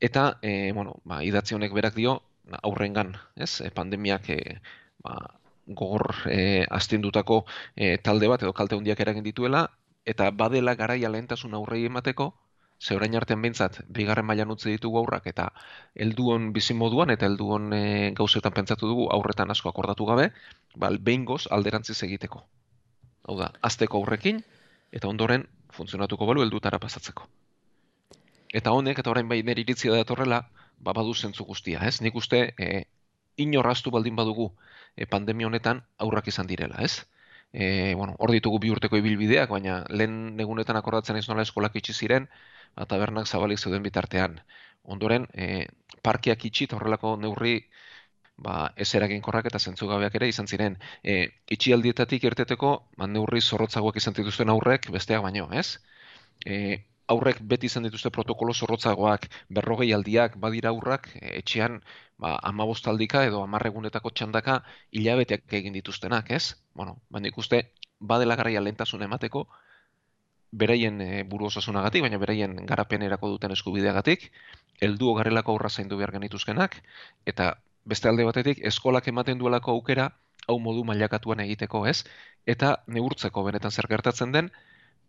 Eta, 0.00 0.26
e, 0.42 0.72
bueno, 0.76 0.98
ba, 1.08 1.22
idatzi 1.24 1.56
honek 1.56 1.74
berak 1.76 1.94
dio, 1.96 2.18
aurrengan, 2.62 3.14
ez, 3.36 3.60
e, 3.64 3.70
pandemiak 3.74 4.28
e, 4.34 4.40
ba, 5.04 5.16
gogor 5.66 6.12
e, 6.30 6.66
astindutako 6.78 7.44
e, 7.74 7.96
talde 8.08 8.28
bat 8.30 8.42
edo 8.42 8.52
kalte 8.58 8.76
hundiak 8.78 9.00
eragin 9.00 9.24
dituela, 9.26 9.68
eta 10.04 10.28
badela 10.30 10.76
garaia 10.78 11.10
lehentasun 11.10 11.54
aurrei 11.58 11.84
emateko, 11.86 12.32
ze 12.78 12.94
orain 12.94 13.14
artean 13.16 13.40
behintzat, 13.42 13.80
bigarren 13.88 14.26
mailan 14.26 14.50
utzi 14.52 14.70
ditugu 14.70 14.98
aurrak, 15.00 15.26
eta 15.26 15.48
helduon 15.94 16.52
bizi 16.52 16.74
moduan 16.74 17.10
eta 17.10 17.26
helduon 17.26 17.72
e, 17.72 18.10
gauzetan 18.18 18.52
pentsatu 18.52 18.88
dugu 18.90 19.08
aurretan 19.12 19.50
asko 19.50 19.70
akordatu 19.70 20.06
gabe, 20.06 20.30
ba, 20.76 20.90
behin 21.08 21.24
goz 21.24 21.46
alderantziz 21.50 22.02
egiteko. 22.04 22.44
Hau 23.26 23.38
da, 23.38 23.50
azteko 23.62 24.02
aurrekin, 24.02 24.42
eta 24.92 25.08
ondoren 25.08 25.46
funtzionatuko 25.72 26.28
balu 26.28 26.44
heldutara 26.44 26.78
pasatzeko. 26.78 27.26
Eta 28.52 28.72
honek, 28.72 29.00
eta 29.00 29.10
orain 29.10 29.28
bai 29.28 29.42
nire 29.42 29.64
iritzia 29.64 29.92
da 29.92 30.04
etorrela, 30.04 30.44
ba, 30.78 30.92
badu 30.92 31.14
zentzu 31.14 31.44
guztia, 31.44 31.80
ez? 31.88 32.00
Nik 32.04 32.14
uste, 32.14 32.42
e, 32.58 32.84
inorraztu 33.36 33.90
baldin 33.90 34.16
badugu 34.16 34.50
e, 34.96 35.06
pandemia 35.06 35.48
honetan 35.48 35.82
aurrak 35.98 36.28
izan 36.28 36.46
direla, 36.46 36.76
ez? 36.84 37.06
E, 37.52 37.94
bueno, 37.94 38.16
hor 38.18 38.32
ditugu 38.32 38.60
bi 38.60 38.70
urteko 38.70 39.00
ibilbideak, 39.00 39.50
baina 39.50 39.80
lehen 39.88 40.38
egunetan 40.40 40.76
akordatzen 40.76 41.16
ez 41.16 41.26
nola 41.28 41.44
eskolak 41.46 41.76
itxi 41.80 41.94
ziren, 41.94 42.28
tabernak 42.84 43.26
zabalik 43.26 43.58
zeuden 43.58 43.82
bitartean. 43.82 44.40
Ondoren, 44.82 45.26
e, 45.34 45.66
parkiak 46.02 46.44
itxi 46.44 46.68
horrelako 46.72 47.16
neurri 47.16 47.56
ba, 48.36 48.72
ez 48.76 48.88
eraginkorrak 48.94 49.48
eta 49.50 49.58
zentzugabeak 49.58 50.14
ere 50.20 50.28
izan 50.28 50.46
ziren. 50.46 50.76
E, 51.02 51.16
itxialdietatik 51.56 52.24
irteteko, 52.24 52.72
ba, 52.98 53.06
neurri 53.06 53.40
zorrotzagoak 53.40 53.96
izan 53.96 54.14
dituzten 54.18 54.52
aurrek 54.52 54.90
besteak 54.92 55.24
baino, 55.24 55.48
ez? 55.52 55.78
E, 56.44 56.84
aurrek 57.14 57.40
beti 57.52 57.70
izan 57.70 57.86
dituzte 57.86 58.10
protokolo 58.10 58.54
zorrotzagoak, 58.54 59.28
berrogei 59.58 59.92
aldiak, 59.94 60.36
badira 60.42 60.72
aurrak, 60.74 61.08
etxean 61.20 61.80
ba, 62.18 62.36
amabostaldika 62.50 63.24
edo 63.28 63.42
amarregunetako 63.46 64.10
txandaka 64.10 64.60
hilabeteak 64.90 65.58
egin 65.60 65.76
dituztenak, 65.78 66.30
ez? 66.30 66.56
Bueno, 66.74 66.98
baina 67.10 67.30
ikuste, 67.32 67.62
badela 68.00 68.36
garaia 68.36 68.60
lentasun 68.60 69.06
emateko, 69.06 69.46
beraien 70.52 71.00
e, 71.00 71.22
buru 71.24 71.48
osasunagatik, 71.50 72.02
baina 72.02 72.18
beraien 72.18 72.56
garapenerako 72.66 73.30
duten 73.34 73.54
eskubideagatik, 73.56 74.30
heldu 74.80 75.14
garrelako 75.18 75.52
aurra 75.52 75.70
zaindu 75.70 75.96
behar 75.96 76.12
genituzkenak, 76.12 76.78
eta 77.26 77.54
beste 77.84 78.08
alde 78.08 78.24
batetik, 78.28 78.62
eskolak 78.70 79.08
ematen 79.08 79.38
duelako 79.38 79.72
aukera, 79.72 80.10
hau 80.46 80.58
modu 80.62 80.84
mailakatuan 80.84 81.42
egiteko, 81.46 81.86
ez? 81.86 82.04
Eta 82.46 82.76
neurtzeko 82.86 83.44
benetan 83.46 83.70
zer 83.70 83.88
gertatzen 83.90 84.32
den, 84.32 84.50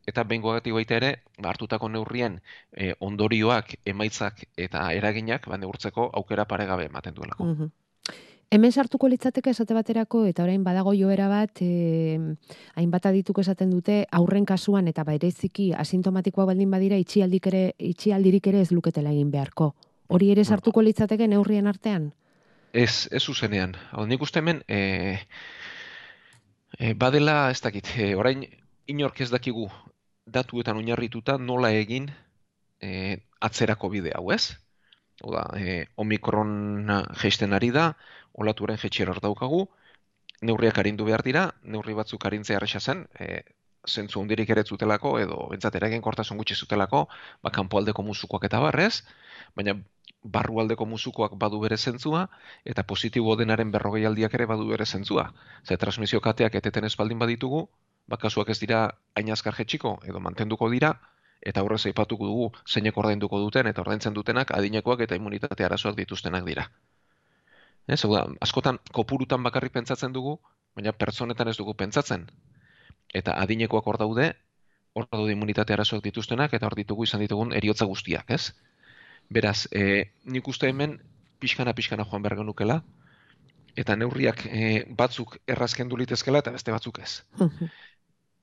eta 0.07 0.23
bengoagatik 0.23 0.73
baita 0.73 0.95
ere, 0.97 1.11
hartutako 1.43 1.89
neurrien 1.89 2.39
e, 2.71 2.93
ondorioak, 2.99 3.75
emaitzak 3.85 4.45
eta 4.55 4.87
eraginak, 4.95 5.49
ba, 5.51 5.57
neurtzeko 5.57 6.09
aukera 6.21 6.45
paregabe 6.45 6.87
ematen 6.91 7.17
duelako. 7.17 7.51
Mm 7.53 7.75
Hemen 8.49 8.71
sartuko 8.71 9.09
litzateke 9.11 9.51
esate 9.51 9.75
baterako 9.75 10.21
eta 10.29 10.45
orain 10.45 10.61
badago 10.63 10.93
joera 10.95 11.25
bat, 11.27 11.59
eh, 11.59 12.15
hainbat 12.79 13.09
adituko 13.09 13.43
esaten 13.43 13.73
dute 13.73 14.05
aurren 14.19 14.45
kasuan 14.47 14.87
eta 14.87 15.03
baireziki 15.03 15.73
asintomatikoa 15.75 16.45
baldin 16.47 16.71
badira 16.71 16.95
itxialdik 16.95 17.49
ere 17.51 17.63
itxialdirik 17.77 18.47
ere 18.47 18.61
ez 18.63 18.71
luketela 18.71 19.11
egin 19.11 19.33
beharko. 19.35 19.73
Hori 20.07 20.31
ere 20.31 20.45
sartuko 20.45 20.81
litzateke 20.81 21.27
neurrien 21.27 21.67
artean? 21.67 22.13
Ez, 22.71 23.09
ez 23.11 23.21
zuzenean. 23.21 23.75
Hau, 23.91 24.05
nik 24.07 24.23
uste 24.23 24.39
hemen, 24.39 24.61
e, 24.67 25.19
e, 26.79 26.93
badela, 26.93 27.49
ez 27.51 27.59
dakit, 27.59 27.91
e, 27.97 28.13
orain 28.15 28.45
inork 28.87 29.19
ez 29.21 29.29
dakigu 29.33 29.67
datuetan 30.23 30.79
oinarrituta 30.79 31.35
nola 31.37 31.73
egin 31.75 32.07
e, 32.79 33.17
atzerako 33.41 33.91
bide 33.91 34.15
hau, 34.15 34.29
ez? 34.31 34.55
Oda, 35.25 35.43
e, 35.57 35.87
omikron 35.97 36.87
geisten 37.19 37.55
ari 37.57 37.73
da, 37.75 37.91
olaturen 38.37 38.79
jetxier 38.81 39.09
hor 39.09 39.21
daukagu, 39.23 39.67
neurriak 40.41 40.77
arindu 40.77 41.05
behar 41.05 41.23
dira, 41.25 41.47
neurri 41.63 41.95
batzuk 41.97 42.25
arintzea 42.29 42.59
erresa 42.59 42.79
zen, 42.79 43.05
e, 43.19 43.41
zentzu 43.87 44.19
hundirik 44.21 44.49
ere 44.53 44.63
zutelako, 44.63 45.17
edo 45.19 45.37
bentsat 45.51 45.75
egen 45.81 46.01
kortasun 46.01 46.37
gutxi 46.37 46.55
zutelako, 46.55 47.07
ba, 47.43 47.51
kanpoaldeko 47.57 48.03
musukoak 48.03 48.47
eta 48.49 48.59
barrez, 48.63 49.03
baina 49.55 49.77
barrualdeko 50.37 50.85
musukoak 50.85 51.35
badu 51.39 51.59
bere 51.63 51.77
zentzua, 51.77 52.27
eta 52.65 52.83
positibo 52.83 53.35
denaren 53.39 53.71
berrogei 53.71 54.05
aldiak 54.05 54.33
ere 54.33 54.45
badu 54.45 54.67
bere 54.67 54.85
zentzua. 54.85 55.29
Ze 55.63 55.77
transmisio 55.77 56.21
kateak 56.21 56.55
eteten 56.55 56.85
espaldin 56.85 57.19
baditugu, 57.19 57.67
bakasuak 58.07 58.49
ez 58.49 58.59
dira 58.59 58.81
ainazkar 59.15 59.55
jetxiko 59.55 59.99
edo 60.07 60.19
mantenduko 60.19 60.69
dira, 60.69 60.93
eta 61.41 61.63
horrez 61.63 61.85
aipatuko 61.85 62.25
dugu 62.25 62.51
zeinek 62.65 62.97
ordainduko 62.97 63.39
duten 63.39 63.67
eta 63.71 63.81
ordaintzen 63.81 64.13
dutenak 64.13 64.51
adinekoak 64.57 65.05
eta 65.05 65.15
immunitate 65.15 65.65
arazoak 65.65 65.95
dituztenak 65.95 66.45
dira. 66.45 66.67
Ez, 67.87 68.01
da, 68.03 68.25
askotan 68.43 68.79
kopurutan 68.91 69.43
bakarrik 69.43 69.71
pentsatzen 69.71 70.13
dugu, 70.13 70.37
baina 70.75 70.91
pertsonetan 70.91 71.47
ez 71.47 71.55
dugu 71.57 71.73
pentsatzen. 71.73 72.25
Eta 73.15 73.37
adinekoak 73.41 73.87
hor 73.87 73.97
daude, 74.01 74.33
hor 74.93 75.07
daude 75.11 75.31
immunitate 75.31 75.73
arazoak 75.73 76.03
dituztenak 76.03 76.53
eta 76.53 76.67
hor 76.67 76.75
ditugu 76.75 77.07
izan 77.07 77.23
ditugun 77.23 77.53
eriotza 77.55 77.87
guztiak, 77.87 78.31
ez? 78.35 78.51
Beraz, 79.31 79.67
e, 79.71 80.11
nik 80.25 80.47
uste 80.51 80.67
hemen 80.67 80.97
pixkana-pixkana 81.39 82.05
joan 82.09 82.25
behar 82.25 82.37
genukela, 82.41 82.81
eta 83.77 83.95
neurriak 83.95 84.43
e, 84.49 84.63
batzuk 84.99 85.37
errazkendu 85.47 85.99
litezkela 86.01 86.41
eta 86.43 86.53
beste 86.55 86.73
batzuk 86.75 86.99
ez. 87.03 87.21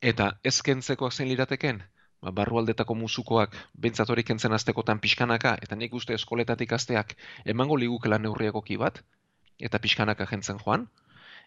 Eta 0.04 0.34
ez 0.44 0.58
kentzekoak 0.60 1.14
zein 1.16 1.30
lirateken, 1.30 1.78
ba, 2.20 2.32
barrualdetako 2.36 2.96
musukoak 2.98 3.54
bentsatorik 3.80 4.26
kentzen 4.28 4.52
aztekotan 4.52 4.98
pixkanaka, 5.00 5.54
eta 5.64 5.78
nik 5.80 5.94
uste 5.96 6.12
eskoletatik 6.12 6.74
asteak 6.76 7.14
emango 7.54 7.78
ligukela 7.80 8.18
neurriakoki 8.20 8.76
bat, 8.82 9.00
eta 9.64 9.80
pixkanaka 9.80 10.26
jentzen 10.30 10.60
joan, 10.60 10.86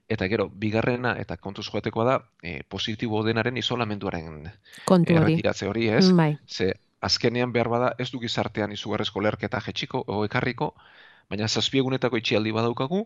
eta 0.09 0.27
gero, 0.31 0.47
bigarrena 0.49 1.13
eta 1.21 1.37
kontuz 1.37 1.67
joatekoa 1.69 2.05
da, 2.07 2.17
e, 2.41 2.61
positibo 2.63 3.21
denaren 3.27 3.57
isolamenduaren 3.59 4.51
Kontu 4.85 5.17
hori. 5.19 5.41
hori, 5.67 5.87
ez? 5.89 6.11
Bai. 6.15 6.37
Ze, 6.47 6.73
azkenean 7.01 7.51
behar 7.53 7.69
bada 7.69 7.93
ez 7.99 8.09
du 8.11 8.19
gizartean 8.19 8.71
izugarrezko 8.71 9.21
lerketa 9.21 9.61
jetxiko 9.61 10.03
o 10.07 10.23
ekarriko, 10.25 10.73
baina 11.29 11.47
zazpiegunetako 11.47 12.17
itxialdi 12.17 12.55
badaukagu, 12.55 13.03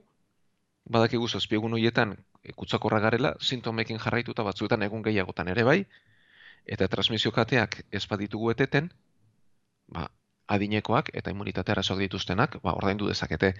badakigu 0.89 1.27
zazpiegun 1.27 1.73
horietan 1.73 2.15
e, 2.43 2.53
kutsakorra 2.53 2.99
garela, 2.99 3.35
sintomekin 3.41 3.99
jarraituta 3.99 4.43
batzuetan 4.43 4.83
egun 4.83 5.01
gehiagotan 5.01 5.51
ere 5.51 5.65
bai, 5.67 5.79
eta 6.65 6.87
transmisio 6.87 7.31
kateak 7.31 7.81
ez 7.91 8.05
baditugu 8.07 8.51
eteten, 8.53 8.91
ba, 9.91 10.07
adinekoak 10.51 11.11
eta 11.13 11.31
immunitate 11.31 11.73
arazoak 11.73 11.99
dituztenak, 12.05 12.59
ba, 12.63 12.75
ordaindu 12.77 13.07
dezakete. 13.09 13.53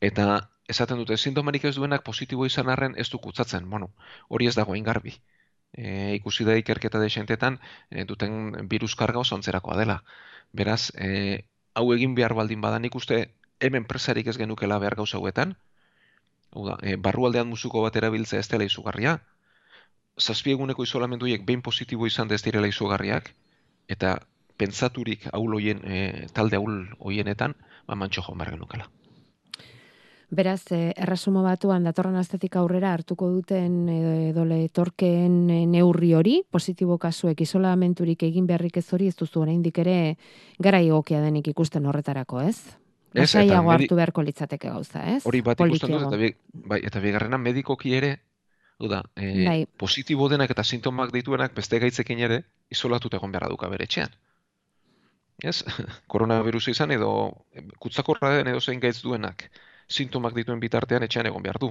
Eta 0.00 0.50
esaten 0.68 0.98
dute, 0.98 1.16
sintomarik 1.16 1.64
ez 1.64 1.74
duenak 1.76 2.04
positibo 2.04 2.46
izan 2.46 2.68
arren 2.68 2.94
ez 2.98 3.08
du 3.10 3.18
kutsatzen, 3.18 3.68
bueno, 3.70 3.90
hori 4.28 4.46
ez 4.46 4.54
dago 4.54 4.76
ingarbi. 4.76 5.14
E, 5.72 6.14
ikusi 6.16 6.44
da 6.44 6.56
ikerketa 6.56 7.00
desentetan 7.00 7.60
e, 7.90 8.04
duten 8.04 8.68
virus 8.68 8.94
karga 8.96 9.20
osontzerakoa 9.20 9.76
dela. 9.76 10.02
Beraz, 10.52 10.92
e, 10.96 11.46
hau 11.74 11.92
egin 11.94 12.14
behar 12.14 12.34
baldin 12.34 12.60
badan 12.60 12.84
ikuste 12.84 13.22
hemen 13.60 13.84
presarik 13.84 14.26
ez 14.26 14.36
genukela 14.36 14.78
behar 14.78 14.96
gauza 14.96 15.18
hauetan, 15.18 15.56
Uda, 16.56 16.78
e, 16.82 16.96
barrualdean 16.96 17.48
musuko 17.50 17.82
bat 17.84 17.96
erabiltzea 18.00 18.40
ez 18.40 18.48
dela 18.48 18.64
izugarria, 18.64 19.18
zazpieguneko 20.16 20.86
isolamenduiek 20.88 21.44
behin 21.48 21.62
positibo 21.62 22.06
izan 22.06 22.32
ez 22.32 22.42
direla 22.46 22.70
izugarriak, 22.70 23.32
eta 23.92 24.14
pentsaturik 24.56 25.26
aul 25.36 25.58
hoien, 25.58 25.82
e, 25.84 26.28
talde 26.32 26.56
aul 26.56 26.78
hoienetan, 26.98 27.56
ba, 27.86 27.98
mantxo 28.02 28.24
joan 28.24 28.40
behar 28.40 28.54
genukela. 28.56 28.88
Beraz, 30.28 30.72
eh, 30.72 30.92
erresumo 30.98 31.44
batuan 31.44 31.84
datorren 31.86 32.16
astetik 32.18 32.56
aurrera 32.58 32.90
hartuko 32.96 33.28
duten 33.30 33.88
edo 33.88 34.44
letorkeen 34.44 35.36
neurri 35.70 36.14
hori, 36.18 36.40
positibo 36.50 36.96
kasuek 36.98 37.40
isolamenturik 37.44 38.24
egin 38.26 38.46
beharrik 38.46 38.80
ez 38.80 38.88
hori, 38.92 39.06
ez 39.06 39.14
duzu 39.14 39.44
oraindik 39.44 39.78
ere 39.78 40.16
gara 40.58 40.80
egokia 40.82 41.20
denik 41.22 41.46
ikusten 41.52 41.86
horretarako, 41.86 42.40
ez? 42.42 42.58
Lasaiago 43.14 43.70
hartu 43.70 43.94
beharko 43.94 44.24
litzateke 44.26 44.68
gauza, 44.68 45.04
ez? 45.14 45.20
Hori 45.24 45.44
bat 45.46 45.62
ikusten 45.62 45.94
dut, 45.94 46.08
eta, 46.08 46.18
bi, 46.18 46.32
bai, 46.74 46.80
eta 46.90 47.00
bigarrena 47.00 47.38
medikoki 47.38 47.94
ere, 47.94 48.16
da, 48.82 49.04
e, 49.14 49.30
bai. 49.46 49.60
positibo 49.78 50.28
denak 50.28 50.50
eta 50.50 50.64
sintomak 50.64 51.14
dituenak 51.14 51.54
beste 51.54 51.78
gaitzekin 51.78 52.18
ere, 52.18 52.42
isolatu 52.68 53.08
egon 53.14 53.30
beharra 53.30 53.48
duka 53.54 53.70
bere 53.70 53.86
etxean. 53.86 54.10
Ez? 55.38 55.62
Koronavirus 56.12 56.66
izan 56.74 56.90
edo 56.90 57.30
kutsakorra 57.78 58.34
den 58.40 58.50
edo 58.50 58.60
zein 58.60 58.82
gaitz 58.82 58.98
duenak 59.06 59.46
sintomak 59.88 60.34
dituen 60.34 60.60
bitartean 60.60 61.02
etxean 61.02 61.26
egon 61.26 61.42
behar 61.42 61.58
du. 61.62 61.70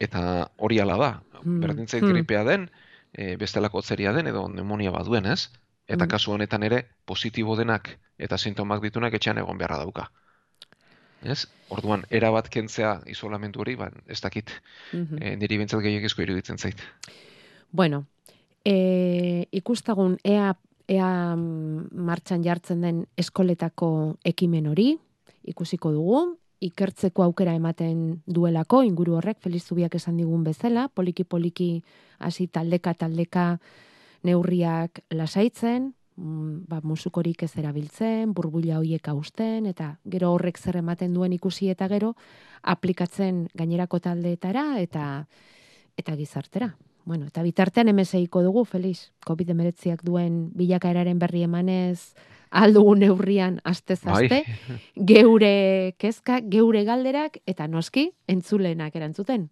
Eta 0.00 0.50
hori 0.56 0.80
ala 0.80 0.96
da, 0.96 1.10
hmm. 1.42 1.60
berdintzait 1.60 2.02
hmm. 2.02 2.12
gripea 2.12 2.44
den, 2.44 2.70
e, 3.12 3.36
bestelako 3.36 3.82
zeria 3.82 4.12
den 4.12 4.26
edo 4.26 4.46
pneumonia 4.48 4.90
baduen, 4.90 5.26
ez? 5.26 5.50
eta 5.90 6.04
mm. 6.04 6.10
kasu 6.10 6.32
honetan 6.36 6.62
ere 6.62 6.84
positibo 7.04 7.56
denak 7.58 7.96
eta 8.18 8.38
sintomak 8.38 8.82
ditunak 8.84 9.14
etxean 9.18 9.40
egon 9.42 9.58
beharra 9.58 9.80
dauka. 9.82 10.06
Ez? 11.20 11.44
Orduan, 11.74 12.06
era 12.08 12.30
bat 12.32 12.48
kentzea 12.48 12.94
isolamendu 13.10 13.60
hori, 13.60 13.74
ba, 13.76 13.90
ez 14.08 14.20
dakit, 14.22 14.52
mm 14.92 15.04
-hmm. 15.04 15.18
e, 15.20 15.36
niri 15.36 15.58
bintzat 15.58 15.82
gehiagizko 15.82 16.22
iruditzen 16.22 16.58
zait. 16.58 16.80
Bueno, 17.72 18.06
e, 18.64 19.46
ikustagun, 19.50 20.16
ea, 20.24 20.54
ea 20.88 21.36
martxan 21.36 22.42
jartzen 22.42 22.80
den 22.80 23.06
eskoletako 23.16 24.16
ekimen 24.24 24.66
hori, 24.66 24.98
ikusiko 25.48 25.92
dugu, 25.92 26.22
ikertzeko 26.60 27.24
aukera 27.24 27.54
ematen 27.56 28.20
duelako, 28.26 28.82
inguru 28.84 29.16
horrek, 29.16 29.38
Feliz 29.40 29.64
Zubiak 29.64 29.94
esan 29.96 30.18
digun 30.20 30.44
bezala, 30.44 30.88
poliki-poliki 30.92 31.70
hasi 32.20 32.46
taldeka 32.48 32.94
taldeka 32.94 33.46
neurriak 34.22 35.00
lasaitzen, 35.16 35.94
mm, 36.16 36.66
ba, 36.68 36.82
musukorik 36.84 37.42
ez 37.42 37.54
erabiltzen, 37.56 38.34
burbuila 38.36 38.82
hoiek 38.82 39.08
hausten, 39.08 39.66
eta 39.66 39.94
gero 40.04 40.34
horrek 40.34 40.58
zer 40.58 40.76
ematen 40.82 41.14
duen 41.14 41.32
ikusi 41.32 41.70
eta 41.72 41.88
gero, 41.88 42.14
aplikatzen 42.62 43.48
gainerako 43.56 44.00
taldeetara 44.00 44.78
eta 44.80 45.26
eta 45.96 46.16
gizartera. 46.16 46.74
Bueno, 47.04 47.26
eta 47.26 47.42
bitartean 47.42 47.88
emeseiko 47.88 48.42
dugu, 48.42 48.64
Feliz, 48.64 49.12
COVID-19 49.26 50.04
duen 50.04 50.50
bilakaeraren 50.56 51.18
berri 51.18 51.42
emanez, 51.46 52.14
aldugu 52.50 52.94
neurrian 52.98 53.60
aste-zaste, 53.64 54.42
bai. 54.44 54.78
geure 55.12 55.94
kezka, 55.98 56.40
geure 56.42 56.84
galderak, 56.84 57.40
eta 57.46 57.66
noski, 57.68 58.10
entzulenak 58.28 58.96
erantzuten. 58.96 59.48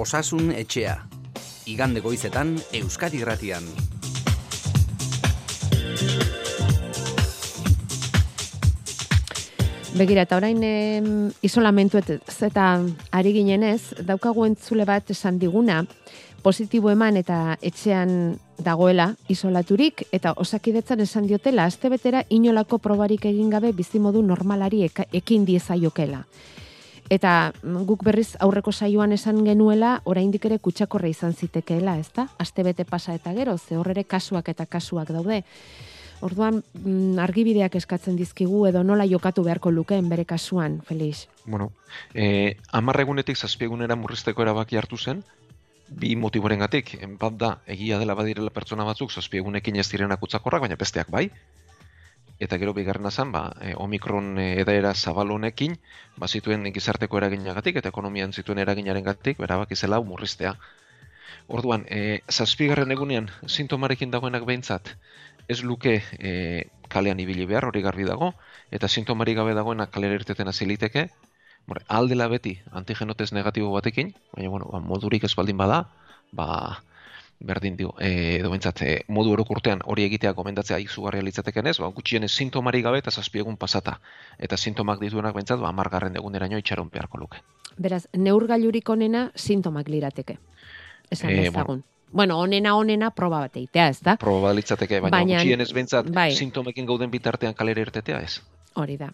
Osasun 0.00 0.52
etxea. 0.56 0.94
Igande 1.68 2.00
goizetan 2.00 2.56
Euskadi 2.72 3.20
Gratian. 3.20 3.66
Begira, 9.90 10.22
eta 10.22 10.36
orain 10.38 10.60
eh, 10.62 11.02
isolamentu 11.42 11.98
eta 11.98 12.66
ari 13.10 13.32
ginenez, 13.34 14.04
daukagu 14.06 14.44
entzule 14.46 14.84
bat 14.86 15.10
esan 15.10 15.40
diguna, 15.42 15.82
positibo 16.42 16.92
eman 16.92 17.18
eta 17.18 17.58
etxean 17.60 18.38
dagoela 18.62 19.16
isolaturik, 19.28 20.04
eta 20.12 20.32
osakidetzan 20.38 21.02
esan 21.02 21.26
diotela, 21.26 21.66
azte 21.66 21.90
betera 21.90 22.22
inolako 22.30 22.78
probarik 22.78 23.26
egin 23.26 23.50
gabe 23.50 23.72
bizimodu 23.72 24.22
normalari 24.22 24.86
ekin 24.86 25.44
diezaiokela. 25.44 26.24
Eta 27.10 27.52
guk 27.86 28.04
berriz 28.06 28.36
aurreko 28.38 28.70
saioan 28.70 29.10
esan 29.12 29.42
genuela, 29.44 29.96
oraindik 30.06 30.44
ere 30.46 30.60
kutsakorra 30.62 31.10
izan 31.10 31.34
zitekeela, 31.34 31.96
ezta? 31.98 32.28
Astebete 32.38 32.84
pasa 32.86 33.16
eta 33.18 33.34
gero, 33.34 33.58
ze 33.58 33.76
horrere 33.76 34.04
kasuak 34.04 34.48
eta 34.54 34.66
kasuak 34.66 35.10
daude. 35.10 35.42
Orduan, 36.20 36.62
mm, 36.74 37.18
argibideak 37.18 37.76
eskatzen 37.80 38.16
dizkigu 38.16 38.66
edo 38.68 38.82
nola 38.84 39.06
jokatu 39.08 39.44
beharko 39.46 39.70
lukeen 39.72 40.08
bere 40.08 40.26
kasuan, 40.28 40.80
Felix? 40.84 41.26
Bueno, 41.46 41.72
eh, 42.14 42.56
amarregunetik 42.72 43.36
zazpiegunera 43.36 43.96
murrizteko 43.96 44.42
erabaki 44.42 44.76
hartu 44.76 44.98
zen, 44.98 45.24
bi 45.88 46.14
motiboren 46.16 46.60
gatik, 46.60 46.92
bat 47.18 47.38
da, 47.40 47.50
egia 47.66 47.98
dela 47.98 48.14
badirela 48.14 48.52
pertsona 48.54 48.84
batzuk 48.84 49.10
zazpiegunekin 49.10 49.76
ez 49.76 49.88
direnak 49.90 50.22
utzakorrak, 50.22 50.60
baina 50.66 50.76
besteak 50.76 51.10
bai, 51.10 51.30
eta 52.40 52.58
gero 52.58 52.74
bigarrena 52.76 53.10
zen, 53.10 53.32
ba, 53.32 53.42
e, 53.60 53.74
omikron 53.76 54.38
e, 54.38 54.46
edaera 54.60 54.94
zabal 54.94 55.32
honekin, 55.34 55.76
ba, 56.16 56.28
zituen 56.28 56.68
gizarteko 56.72 57.18
eraginagatik 57.18 57.80
eta 57.80 57.92
ekonomian 57.92 58.32
zituen 58.32 58.62
eraginaren 58.62 59.04
gatik, 59.04 59.38
berabak 59.38 59.72
izela 59.76 60.00
murriztea. 60.00 60.54
Orduan, 61.48 61.84
e, 61.90 62.20
zazpigarren 62.30 62.92
egunean, 62.94 63.28
sintomarekin 63.46 64.12
dagoenak 64.14 64.46
behintzat, 64.46 64.94
ez 65.50 65.62
luke 65.66 65.98
e, 66.18 66.30
kalean 66.88 67.20
ibili 67.22 67.46
behar, 67.46 67.66
hori 67.66 67.82
garbi 67.82 68.06
dago, 68.06 68.34
eta 68.70 68.88
sintomarik 68.88 69.38
gabe 69.40 69.54
dagoenak 69.58 69.90
kalera 69.94 70.18
irteten 70.20 70.48
aziliteke, 70.48 71.08
Bore, 71.68 71.82
aldela 71.92 72.26
beti 72.32 72.54
antigenotez 72.72 73.32
negatibo 73.36 73.70
batekin, 73.70 74.14
baina 74.34 74.48
bueno, 74.50 74.68
ba, 74.72 74.80
modurik 74.80 75.26
ez 75.28 75.34
baldin 75.36 75.58
bada, 75.60 75.82
ba, 76.32 76.46
berdin 77.40 77.76
dio, 77.76 77.92
e, 78.00 78.38
edo 78.38 78.50
bentsat, 78.52 78.82
e, 78.84 78.94
modu 79.08 79.32
orokurtean 79.36 79.84
hori 79.84 80.04
egitea 80.08 80.32
gomendatzea 80.36 80.80
izugarria 80.82 81.24
litzateken 81.24 81.70
ez, 81.70 81.76
ba, 81.80 81.92
gutxien 81.94 82.26
ez 82.26 82.32
sintomari 82.32 82.82
gabe 82.84 83.00
eta 83.00 83.12
zazpiegun 83.12 83.56
pasata. 83.60 83.98
Eta 84.38 84.56
sintomak 84.56 85.00
dituenak 85.04 85.36
bentsat, 85.36 85.60
ba, 85.62 85.70
amargarren 85.72 86.16
egunera 86.20 86.48
nio 86.48 86.60
itxaron 86.60 86.90
beharko 86.92 87.22
luke. 87.22 87.40
Beraz, 87.78 88.06
neurgailurik 88.12 88.88
onena 88.92 89.30
sintomak 89.34 89.88
lirateke. 89.88 90.38
Esan 91.10 91.30
e, 91.30 91.50
Bueno, 91.50 91.82
bueno, 92.12 92.38
onena 92.40 92.74
onena 92.76 93.10
proba 93.10 93.40
bat 93.46 93.56
eitea, 93.56 93.88
ez 93.88 94.00
da? 94.02 94.16
Proba 94.20 94.52
litzateke, 94.56 95.00
baina, 95.00 95.16
baina 95.16 95.38
gutxien 95.38 95.60
ez 95.60 95.72
bentsat, 95.72 96.10
bai. 96.14 96.30
sintomekin 96.34 96.86
gauden 96.86 97.10
bitartean 97.10 97.54
kalera 97.54 97.84
irtetea 97.86 98.20
ez. 98.26 98.40
Hori 98.78 98.96
da. 98.96 99.10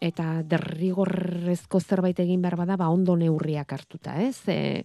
Eta 0.00 0.42
derrigorrezko 0.48 1.80
zerbait 1.80 2.18
egin 2.20 2.42
behar 2.42 2.58
bada, 2.60 2.76
ba, 2.80 2.90
ondo 2.92 3.16
neurriak 3.16 3.72
hartuta, 3.72 4.16
ez? 4.20 4.42
E, 4.48 4.84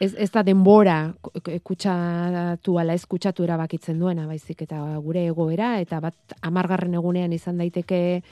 ez, 0.00 0.12
ez 0.14 0.30
da 0.34 0.44
denbora 0.46 0.98
kutsatu 1.66 2.78
ala 2.78 2.94
ez 2.94 3.04
kutsatu 3.06 3.46
erabakitzen 3.46 3.98
duena, 3.98 4.26
baizik 4.30 4.62
eta 4.66 4.80
gure 5.02 5.26
egoera, 5.30 5.76
eta 5.82 6.00
bat 6.04 6.38
amargarren 6.42 6.94
egunean 6.98 7.34
izan 7.34 7.58
daiteke 7.58 8.22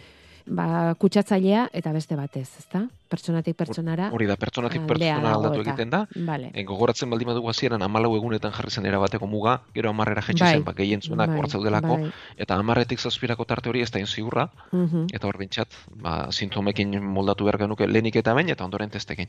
ba, 0.46 0.94
kutsatzailea 0.98 1.68
eta 1.72 1.92
beste 1.92 2.16
batez, 2.16 2.48
ezta? 2.58 2.86
Pertsonatik 3.10 3.56
pertsonara. 3.56 4.08
Hori 4.14 4.26
da, 4.26 4.36
pertsonatik 4.40 4.86
pertsonara 4.86 5.34
aldatu 5.34 5.60
egiten 5.62 5.90
da. 5.90 6.04
Vale. 6.26 6.50
En, 6.54 6.66
gogoratzen 6.66 7.10
baldin 7.10 7.30
badugu 7.30 7.50
hasieran 7.50 7.82
amalau 7.82 8.14
egunetan 8.16 8.52
jarri 8.56 8.70
zen 8.70 8.86
erabateko 8.86 9.26
muga, 9.30 9.60
gero 9.74 9.90
amarrera 9.90 10.22
jetxe 10.26 10.44
bai. 10.44 10.52
zen, 10.58 10.64
bak 10.64 10.76
gehien 10.76 11.02
zuenak 11.02 11.30
bai. 11.30 11.82
bai. 11.82 12.10
eta 12.36 12.56
amarretik 12.56 12.98
zazpirako 12.98 13.44
tarte 13.44 13.68
hori 13.68 13.82
ez 13.82 13.90
da 13.90 14.00
inziurra, 14.00 14.50
uh 14.72 15.06
eta 15.12 15.26
hor 15.26 15.38
bintxat, 15.38 15.68
ba, 16.02 16.32
sintomekin 16.32 17.02
moldatu 17.02 17.44
behar 17.44 17.58
genuke 17.58 17.86
lehenik 17.86 18.16
eta 18.16 18.34
bain, 18.34 18.48
eta 18.48 18.64
ondoren 18.64 18.90
testekin 18.90 19.28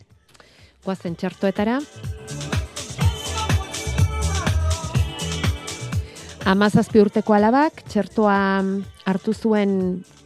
guazen 0.87 1.17
txertoetara. 1.19 1.81
Amazazpi 6.47 7.01
urteko 7.03 7.35
alabak, 7.35 7.81
txertoa 7.91 8.37
hartu 9.11 9.33
zuen 9.35 9.73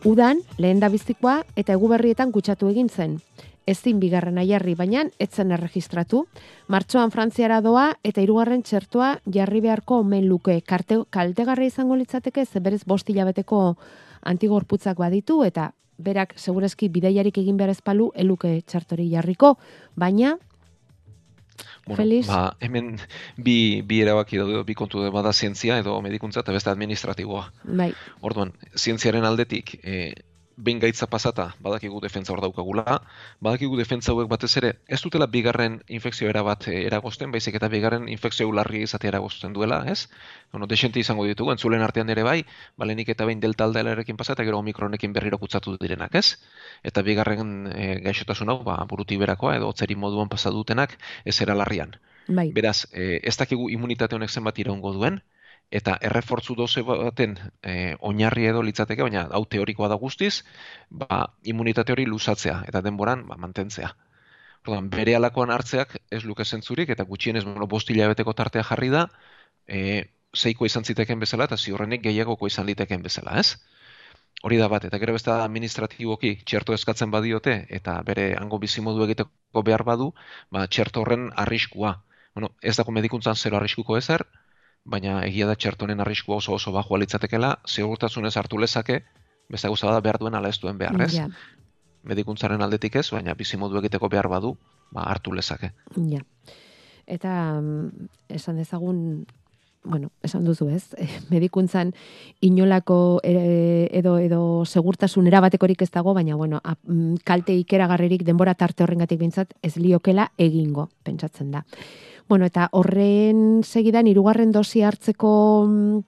udan, 0.06 0.40
lehen 0.58 0.80
da 0.80 0.90
bizikoa, 0.90 1.42
eta 1.56 1.74
eguberrietan 1.74 2.32
kutsatu 2.32 2.70
egin 2.72 2.90
zen. 2.90 3.20
Ezin 3.70 4.00
bigarren 4.02 4.40
aiarri, 4.42 4.74
baina 4.76 5.04
etzen 5.22 5.52
erregistratu. 5.54 6.26
Martxoan 6.68 7.12
frantziara 7.14 7.62
doa, 7.62 7.92
eta 8.04 8.22
hirugarren 8.22 8.64
txertoa 8.66 9.14
jarri 9.32 9.62
beharko 9.62 10.00
omen 10.02 10.26
luke. 10.28 10.58
Karte, 10.66 11.04
kaltegarra 11.10 11.66
izango 11.66 11.96
litzateke, 11.96 12.46
zeberez 12.46 12.82
bost 12.86 13.10
hilabeteko 13.10 13.62
antigorputzak 14.34 14.98
baditu, 14.98 15.44
eta 15.46 15.72
berak 16.02 16.34
segurezki 16.38 16.90
bideiarik 16.90 17.38
egin 17.38 17.58
behar 17.58 17.76
ezpalu, 17.76 18.12
eluke 18.16 18.62
txartori 18.66 19.08
jarriko, 19.12 19.56
baina 19.96 20.38
Bueno, 21.96 22.28
ba, 22.28 22.56
hemen 22.60 22.96
bi, 23.38 23.82
bi 23.88 24.02
erabaki 24.02 24.40
daude, 24.42 24.64
bi 24.68 24.76
kontu 24.78 25.04
bada 25.12 25.34
zientzia 25.34 25.78
edo 25.82 25.98
medikuntza 26.02 26.42
eta 26.46 26.56
beste 26.56 26.72
administratiboa. 26.72 27.46
Bai. 27.64 27.92
Orduan, 28.22 28.54
zientziaren 28.78 29.26
aldetik, 29.28 29.76
e, 29.84 30.14
behin 30.62 30.80
gaitza 30.80 31.08
pasata, 31.10 31.56
badakigu 31.60 32.00
defentza 32.04 32.34
hor 32.34 32.42
daukagula, 32.44 33.00
badakigu 33.42 33.78
defentza 33.80 34.14
hauek 34.14 34.30
batez 34.30 34.52
ere, 34.62 34.72
ez 34.88 35.00
dutela 35.02 35.26
bigarren 35.36 35.80
infekzio 35.90 36.30
era 36.30 36.44
bat 36.46 36.68
eh, 36.70 36.84
eragosten, 36.86 37.32
baizik 37.34 37.58
eta 37.58 37.70
bigarren 37.74 38.08
infekzio 38.14 38.52
larri 38.54 38.84
izate 38.86 39.10
eragosten 39.10 39.56
duela, 39.58 39.82
ez? 39.90 40.06
Bueno, 40.54 40.68
desente 40.70 41.02
izango 41.02 41.26
ditugu, 41.26 41.52
entzulen 41.56 41.82
artean 41.82 42.14
ere 42.14 42.24
bai, 42.28 42.38
balenik 42.78 43.10
eta 43.16 43.26
behin 43.26 43.42
delta 43.42 43.66
aldelarekin 43.66 44.20
pasata, 44.22 44.46
gero 44.46 44.62
omikronekin 44.62 45.18
berriro 45.18 45.42
kutsatu 45.42 45.78
direnak, 45.82 46.16
ez? 46.16 46.38
Eta 46.84 47.02
bigarren 47.02 47.68
e, 47.74 47.92
gaixotasun 48.06 48.54
hau, 48.54 48.62
ba, 48.68 48.78
buruti 48.88 49.18
berakoa, 49.18 49.58
edo 49.58 49.74
otzeri 49.74 49.98
moduan 49.98 50.30
pasadutenak, 50.30 50.98
ez 51.26 51.40
era 51.42 51.58
larrian. 51.58 51.98
Bai. 52.28 52.52
Beraz, 52.54 52.86
e, 52.94 53.18
ez 53.24 53.36
dakigu 53.40 53.70
imunitate 53.74 54.16
honek 54.16 54.30
zenbat 54.30 54.60
iraungo 54.62 54.94
duen, 54.94 55.24
eta 55.72 55.96
errefortzu 56.04 56.56
doze 56.60 56.84
baten 56.84 57.38
e, 57.64 57.96
oinarri 58.10 58.48
edo 58.52 58.62
litzateke, 58.68 59.04
baina 59.08 59.26
hau 59.32 59.46
teorikoa 59.56 59.88
da 59.92 59.98
guztiz, 60.02 60.44
ba, 60.90 61.24
imunitate 61.54 61.96
hori 61.96 62.06
luzatzea 62.06 62.62
eta 62.68 62.82
denboran 62.86 63.24
ba, 63.28 63.38
mantentzea. 63.40 63.94
Ordan, 64.68 64.90
bere 64.94 65.16
alakoan 65.18 65.50
hartzeak 65.50 65.96
ez 66.12 66.24
luke 66.28 66.46
zentzurik 66.46 66.92
eta 66.94 67.08
gutxienez 67.08 67.46
bueno, 67.48 67.68
bostila 67.68 68.10
beteko 68.12 68.34
tartea 68.38 68.66
jarri 68.68 68.92
da, 68.94 69.08
e, 69.68 70.04
zeiko 70.36 70.68
izan 70.68 70.84
ziteken 70.84 71.20
bezala 71.24 71.48
eta 71.50 71.58
ziurrenik 71.58 72.04
gehiagoko 72.04 72.48
izan 72.52 72.68
liteken 72.68 73.02
bezala, 73.08 73.40
ez? 73.40 73.56
Hori 74.44 74.58
da 74.58 74.68
bat, 74.68 74.86
eta 74.86 75.00
gero 75.02 75.14
beste 75.16 75.32
administratiboki 75.32 76.36
txerto 76.46 76.74
eskatzen 76.74 77.12
badiote 77.16 77.56
eta 77.80 77.98
bere 78.06 78.32
hango 78.38 78.60
bizimodu 78.60 79.04
egiteko 79.08 79.64
behar 79.64 79.84
badu, 79.88 80.12
ba, 80.52 80.68
txerto 80.68 81.02
horren 81.02 81.30
arriskua. 81.46 82.00
Bueno, 82.36 82.54
ez 82.62 82.76
dago 82.78 82.94
medikuntzan 82.96 83.36
zero 83.36 83.58
arriskuko 83.58 83.98
ezer, 83.98 84.26
baina 84.84 85.22
egia 85.26 85.48
da 85.48 85.56
txertonen 85.56 86.02
arriskua 86.02 86.38
oso 86.38 86.54
oso 86.54 86.72
bajua 86.72 87.02
litzatekela, 87.02 87.56
segurtasunez 87.66 88.36
hartu 88.38 88.58
lezake, 88.58 89.02
beste 89.50 89.68
gauza 89.68 89.92
da 89.92 90.02
behar 90.02 90.20
duen 90.20 90.36
ala 90.36 90.50
ez 90.50 90.60
duen 90.60 90.78
behar, 90.78 91.00
ez? 91.02 91.14
Ja. 91.16 91.28
Medikuntzaren 92.08 92.62
aldetik 92.62 92.96
ez, 92.98 93.10
baina 93.14 93.36
bizimodu 93.38 93.78
egiteko 93.82 94.10
behar 94.10 94.30
badu, 94.32 94.56
ba, 94.92 95.06
hartu 95.12 95.36
lezake. 95.38 95.74
Ja. 96.10 96.24
Eta 97.06 97.36
mm, 97.60 98.08
esan 98.38 98.58
dezagun, 98.58 99.26
bueno, 99.84 100.10
esan 100.24 100.46
duzu 100.46 100.70
ez, 100.74 100.96
medikuntzan 101.34 101.94
inolako 102.42 103.20
e, 103.24 103.90
edo 103.92 104.18
edo 104.22 104.42
segurtasun 104.66 105.28
erabatekorik 105.30 105.82
ez 105.86 105.92
dago, 105.92 106.16
baina 106.18 106.38
bueno, 106.40 106.62
mm, 106.64 107.22
kalte 107.28 107.54
ikeragarririk 107.60 108.26
denbora 108.26 108.56
tarte 108.56 108.86
horrengatik 108.86 109.20
bintzat 109.20 109.54
ez 109.62 109.76
liokela 109.78 110.32
egingo, 110.38 110.90
pentsatzen 111.04 111.52
da. 111.52 111.66
Bueno, 112.32 112.48
eta 112.48 112.70
horren 112.72 113.60
segidan, 113.68 114.08
irugarren 114.08 114.54
dosi 114.56 114.86
hartzeko 114.88 115.34
mm, 115.68 116.00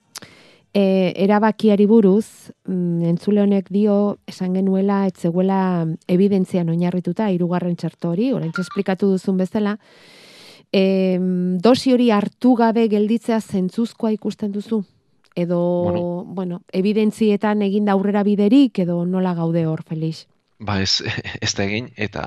E, 0.73 1.13
erabakiari 1.21 1.85
buruz, 1.85 2.49
mm, 2.65 3.03
entzule 3.05 3.43
honek 3.43 3.67
dio, 3.69 4.17
esan 4.25 4.55
genuela, 4.57 5.03
etzeguela 5.05 5.85
evidentzian 6.09 6.71
oinarrituta, 6.73 7.27
irugarren 7.29 7.75
txerto 7.77 8.09
hori, 8.09 8.31
orain 8.33 8.49
esplikatu 8.57 9.11
duzun 9.11 9.37
bezala, 9.37 9.75
e, 10.73 11.19
dosi 11.61 11.93
hori 11.93 12.09
hartu 12.09 12.55
gabe 12.57 12.87
gelditzea 12.89 13.37
zentzuzkoa 13.41 14.15
ikusten 14.15 14.55
duzu? 14.55 14.79
Edo, 15.35 15.59
bueno, 15.59 16.23
bueno 16.25 16.61
evidentzietan 16.73 17.61
egin 17.67 17.91
aurrera 17.93 18.23
biderik, 18.25 18.79
edo 18.81 19.03
nola 19.05 19.35
gaude 19.37 19.67
hor, 19.69 19.83
Felix? 19.85 20.25
Ba 20.57 20.79
ez, 20.81 21.03
ez 21.45 21.53
da 21.53 21.67
egin, 21.67 21.91
eta 21.93 22.25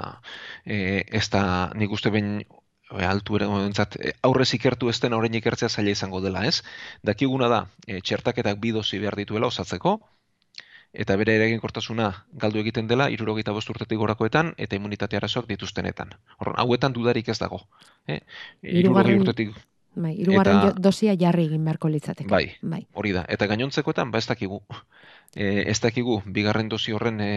e, 0.62 1.02
ez 1.10 1.26
da 1.34 1.72
nik 1.74 1.90
uste 1.98 2.14
ben 2.14 2.44
altu 2.90 3.36
ere 3.36 3.46
momentzat, 3.50 3.96
e, 3.96 4.12
aurrez 4.22 4.52
ikertu 4.54 4.90
ez 4.90 4.98
den 5.00 5.12
horrein 5.12 5.34
ikertzea 5.34 5.68
zaila 5.68 5.90
izango 5.90 6.20
dela, 6.20 6.44
ez? 6.46 6.62
Dakiguna 7.02 7.48
da, 7.48 7.66
e, 7.86 8.00
txertaketak 8.00 8.60
bi 8.62 8.72
dozi 8.72 8.98
behar 9.02 9.16
dituela 9.16 9.46
osatzeko, 9.46 9.98
eta 10.92 11.16
bere 11.16 11.36
ere 11.36 11.48
kortasuna 11.60 12.10
galdu 12.32 12.60
egiten 12.62 12.86
dela, 12.86 13.10
irurogeita 13.10 13.52
bosturtetik 13.52 13.98
gorakoetan, 13.98 14.54
eta 14.56 14.76
immunitatea 14.76 15.18
arazoak 15.18 15.48
dituztenetan. 15.48 16.14
Horren, 16.38 16.58
hauetan 16.62 16.92
dudarik 16.92 17.28
ez 17.28 17.38
dago. 17.38 17.66
Eh? 18.06 18.20
Irurogei 18.62 19.18
urtetik... 19.20 19.56
Bai, 19.96 20.12
irugarren 20.20 20.74
dosia 20.76 21.14
jarri 21.16 21.46
egin 21.48 21.64
beharko 21.64 21.88
litzateke. 21.88 22.28
Bai, 22.28 22.58
bai, 22.60 22.82
hori 22.92 23.14
da. 23.16 23.22
Eta 23.32 23.46
gainontzekoetan, 23.48 24.10
ba 24.12 24.20
ez 24.20 24.26
dakigu. 24.28 24.60
E, 25.32 25.64
ez 25.72 25.78
dakigu, 25.80 26.18
bigarren 26.26 26.68
dosi 26.68 26.92
horren 26.92 27.22
e, 27.24 27.30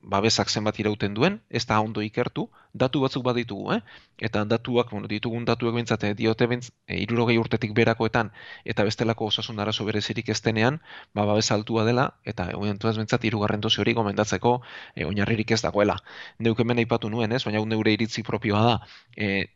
babesak 0.00 0.48
zenbat 0.48 0.78
irauten 0.78 1.14
duen, 1.14 1.40
ez 1.50 1.64
da 1.66 1.80
ondo 1.80 2.02
ikertu, 2.04 2.46
datu 2.72 3.00
batzuk 3.02 3.24
baditugu, 3.26 3.72
eh? 3.74 3.80
eta 4.28 4.44
datuak, 4.44 4.92
bueno, 4.92 5.08
ditugun 5.10 5.44
datuak 5.44 5.74
bintzate, 5.74 6.12
eh, 6.12 6.14
diote 6.14 6.46
bintz, 6.46 6.70
e, 6.86 7.00
irurogei 7.02 7.36
urtetik 7.38 7.74
berakoetan, 7.74 8.30
eta 8.64 8.84
bestelako 8.86 9.26
osasun 9.32 9.58
arazo 9.58 9.84
berezirik 9.84 10.28
ez 10.28 10.40
denean, 10.42 10.80
ba, 11.14 11.26
babes 11.26 11.50
altua 11.50 11.84
dela, 11.84 12.06
eta 12.24 12.48
oientu 12.54 12.88
ez 12.88 12.96
bintzat, 12.96 13.24
irugarren 13.24 13.60
dozi 13.60 13.82
hori 13.82 13.94
gomendatzeko 13.98 14.60
e, 14.94 15.04
oinarririk 15.04 15.50
ez 15.50 15.60
dagoela. 15.66 15.98
Neuk 16.38 16.60
hemen 16.60 16.78
aipatu 16.78 17.10
nuen, 17.10 17.32
ez? 17.32 17.42
baina 17.44 17.64
neure 17.66 17.92
iritzi 17.92 18.22
propioa 18.22 18.62
da, 18.62 18.78
e, 19.16 19.48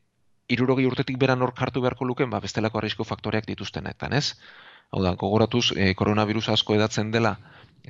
irurogei 0.49 0.87
urtetik 0.91 1.19
beran 1.19 1.43
hor 1.43 1.55
kartu 1.55 1.81
beharko 1.81 2.05
luken, 2.05 2.31
ba, 2.31 2.43
bestelako 2.43 2.83
arrisko 2.83 3.07
faktoreak 3.07 3.47
dituztenetan, 3.47 4.13
ez? 4.13 4.35
Hau 4.93 5.01
da, 5.05 5.15
gogoratuz, 5.17 5.71
e, 5.77 5.95
koronavirus 5.95 6.51
asko 6.53 6.75
edatzen 6.75 7.15
dela, 7.15 7.39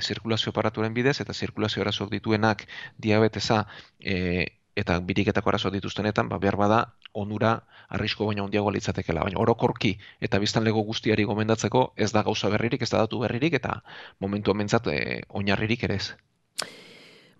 zirkulazio 0.01 0.51
aparaturen 0.51 0.95
bidez 0.95 1.21
eta 1.21 1.33
zirkulazio 1.33 1.83
arazoak 1.83 2.11
dituenak 2.11 2.67
diabetesa 2.99 3.67
e, 4.01 4.47
eta 4.77 4.99
biriketako 5.01 5.51
arazoak 5.51 5.75
dituztenetan, 5.75 6.29
ba, 6.29 6.39
behar 6.39 6.57
bada 6.57 6.81
onura 7.13 7.59
arrisko 7.93 8.27
baina 8.27 8.45
ondiago 8.45 8.71
litzatekela. 8.73 9.25
Baina 9.27 9.41
orokorki 9.41 9.99
eta 10.21 10.39
biztan 10.41 10.65
lego 10.65 10.83
guztiari 10.87 11.25
gomendatzeko 11.29 11.93
ez 11.97 12.13
da 12.13 12.23
gauza 12.23 12.49
berririk, 12.49 12.83
ez 12.83 12.91
da 12.91 13.05
datu 13.05 13.21
berririk 13.21 13.59
eta 13.61 13.83
momentu 14.21 14.51
amentzat 14.51 14.89
e, 14.89 14.99
oinarririk 15.29 15.85
ere 15.85 16.01
ez. 16.01 16.15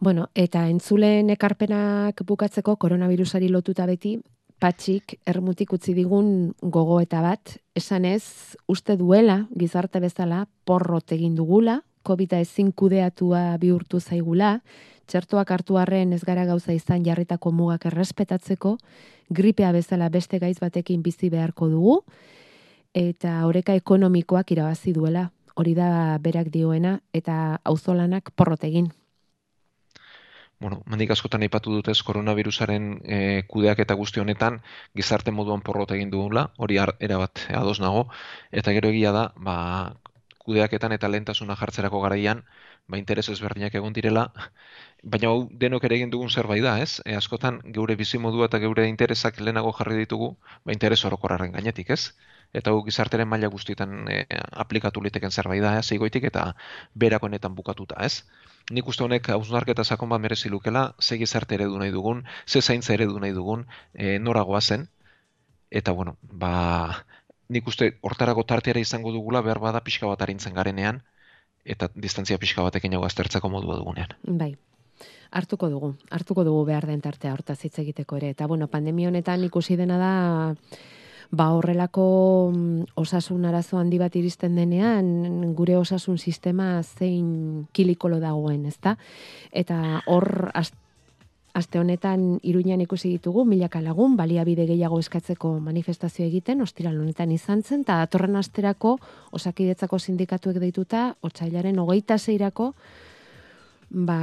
Bueno, 0.03 0.29
eta 0.35 0.67
entzulen 0.69 1.31
ekarpenak 1.31 2.25
bukatzeko 2.27 2.75
koronavirusari 2.77 3.49
lotuta 3.49 3.87
beti, 3.87 4.17
patxik 4.63 5.17
ermutik 5.27 5.73
utzi 5.75 5.95
digun 5.95 6.53
gogo 6.61 7.01
eta 7.03 7.23
bat, 7.23 7.57
esan 7.79 8.05
ez, 8.07 8.55
uste 8.71 8.97
duela, 8.99 9.45
gizarte 9.59 10.03
bezala, 10.03 10.45
porrot 10.67 11.15
egin 11.15 11.35
dugula, 11.39 11.81
COVID-a 12.03 12.41
ezin 12.43 12.73
kudeatua 12.73 13.57
bihurtu 13.63 14.01
zaigula, 14.01 14.59
txertoak 15.07 15.51
hartu 15.51 15.77
harren 15.79 16.13
ez 16.13 16.23
gara 16.25 16.45
gauza 16.49 16.73
izan 16.73 17.05
jarritako 17.05 17.53
mugak 17.53 17.87
errespetatzeko, 17.91 18.77
gripea 19.31 19.73
bezala 19.73 20.09
beste 20.09 20.39
gaiz 20.39 20.59
batekin 20.61 21.03
bizi 21.03 21.31
beharko 21.31 21.69
dugu, 21.69 21.99
eta 22.95 23.43
oreka 23.47 23.75
ekonomikoak 23.79 24.53
irabazi 24.55 24.93
duela, 24.93 25.31
hori 25.55 25.75
da 25.75 26.19
berak 26.23 26.51
dioena, 26.53 26.99
eta 27.13 27.59
auzolanak 27.65 28.33
porrotegin. 28.37 28.93
Bueno, 30.63 30.79
mandik 30.87 31.11
askotan 31.11 31.43
aipatu 31.43 31.73
dutez 31.75 31.97
koronavirusaren 32.07 32.85
e, 33.03 33.17
kudeak 33.51 33.81
eta 33.83 33.97
guzti 33.99 34.21
honetan 34.23 34.61
gizarte 34.95 35.33
moduan 35.35 35.65
porrot 35.67 35.91
egin 35.97 36.13
dugula, 36.13 36.53
hori 36.57 36.79
erabat 36.79 37.49
ados 37.51 37.81
nago, 37.83 38.05
eta 38.53 38.71
gero 38.77 38.93
egia 38.95 39.11
da, 39.17 39.25
ba, 39.35 39.57
kudeaketan 40.45 40.93
eta 40.97 41.09
lehentasuna 41.09 41.57
jartzerako 41.57 42.01
garaian, 42.03 42.43
ba 42.89 42.99
interes 42.99 43.29
ezberdinak 43.33 43.75
egon 43.79 43.95
direla, 43.97 44.25
baina 45.03 45.31
hau 45.31 45.49
denok 45.65 45.85
ere 45.89 45.97
egin 45.99 46.11
dugun 46.11 46.31
zerbait 46.31 46.63
da, 46.65 46.77
ez? 46.83 47.01
E, 47.07 47.15
askotan 47.19 47.61
geure 47.77 47.97
bizimodua 48.01 48.49
eta 48.51 48.61
geure 48.63 48.87
interesak 48.91 49.41
lehenago 49.41 49.73
jarri 49.79 49.99
ditugu, 50.03 50.33
ba 50.65 50.75
interes 50.77 51.05
orokorraren 51.09 51.53
gainetik, 51.57 51.91
ez? 51.91 52.13
Eta 52.53 52.73
gu 52.75 52.83
gizarteren 52.89 53.29
maila 53.29 53.49
guztietan 53.53 54.09
e, 54.13 54.25
aplikatu 54.65 55.03
liteken 55.03 55.31
zerbait 55.31 55.63
da, 55.65 55.77
ez? 55.79 55.87
Igoitik 55.97 56.27
eta 56.31 56.49
berako 57.05 57.31
honetan 57.31 57.55
bukatuta, 57.59 58.01
ez? 58.05 58.25
Nik 58.71 58.89
uste 58.89 59.05
honek 59.07 59.31
hausnarketa 59.35 59.85
sakon 59.85 60.11
bat 60.13 60.21
merezi 60.21 60.51
lukela, 60.51 60.95
ze 61.01 61.19
gizarte 61.19 61.55
eredu 61.59 61.79
nahi 61.79 61.95
dugun, 61.95 62.27
ze 62.47 62.63
zaintza 62.63 62.95
eredu 62.95 63.19
nahi 63.21 63.33
dugun, 63.39 63.67
e, 63.95 64.19
noragoa 64.19 64.61
zen, 64.61 64.89
eta 65.71 65.93
bueno, 65.93 66.19
ba, 66.23 67.07
nik 67.53 67.69
uste 67.69 67.93
hortarago 68.01 68.45
tarteara 68.49 68.81
izango 68.81 69.13
dugula 69.13 69.43
behar 69.45 69.61
bada 69.61 69.83
pixka 69.85 70.09
bat 70.11 70.23
arintzen 70.25 70.55
garenean, 70.57 71.03
eta 71.65 71.89
distantzia 71.95 72.41
pixka 72.43 72.65
batekin 72.65 72.97
hau 72.97 73.05
aztertzeko 73.07 73.51
modua 73.53 73.77
dugunean. 73.79 74.17
Bai, 74.27 74.55
hartuko 75.31 75.69
dugu, 75.71 75.93
hartuko 76.11 76.45
dugu 76.49 76.65
behar 76.73 76.87
den 76.91 77.05
tartea 77.05 77.33
hortaz 77.37 77.61
hitz 77.65 77.79
egiteko 77.85 78.19
ere. 78.19 78.33
Eta 78.37 78.49
bueno, 78.51 78.69
pandemia 78.73 79.13
honetan 79.13 79.45
ikusi 79.45 79.77
dena 79.77 79.99
da, 80.01 80.13
ba 81.33 81.49
horrelako 81.57 82.07
mm, 82.53 82.93
osasun 83.01 83.47
arazo 83.49 83.79
handi 83.81 83.99
bat 83.99 84.17
iristen 84.21 84.57
denean, 84.59 85.55
gure 85.57 85.79
osasun 85.81 86.19
sistema 86.19 86.75
zein 86.83 87.67
kilikolo 87.73 88.21
dagoen, 88.21 88.67
ezta? 88.69 88.97
Eta 89.51 90.03
hor 90.07 90.51
Aste 91.55 91.79
honetan 91.79 92.39
Iruñan 92.43 92.81
ikusi 92.81 93.11
ditugu 93.13 93.45
milaka 93.45 93.83
lagun 93.85 94.17
baliabide 94.17 94.65
gehiago 94.67 94.99
eskatzeko 95.03 95.59
manifestazio 95.61 96.25
egiten 96.25 96.65
ostiral 96.65 96.97
honetan 96.97 97.33
izan 97.33 97.63
zen 97.63 97.85
eta 97.85 97.99
datorren 98.01 98.37
asterako 98.41 98.97
osakidetzako 99.37 99.99
sindikatuek 99.99 100.57
deituta 100.63 101.15
otsailaren 101.21 101.77
26irako 101.77 102.73
ba, 103.91 104.19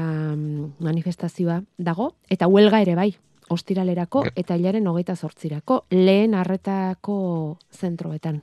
manifestazioa 0.79 1.61
dago 1.77 2.15
eta 2.29 2.49
huelga 2.49 2.81
ere 2.81 2.95
bai 2.97 3.11
ostiralerako 3.49 4.25
eta 4.35 4.55
hilaren 4.57 4.85
28irako 4.85 5.83
lehen 5.91 6.33
harretako 6.33 7.57
zentroetan. 7.73 8.41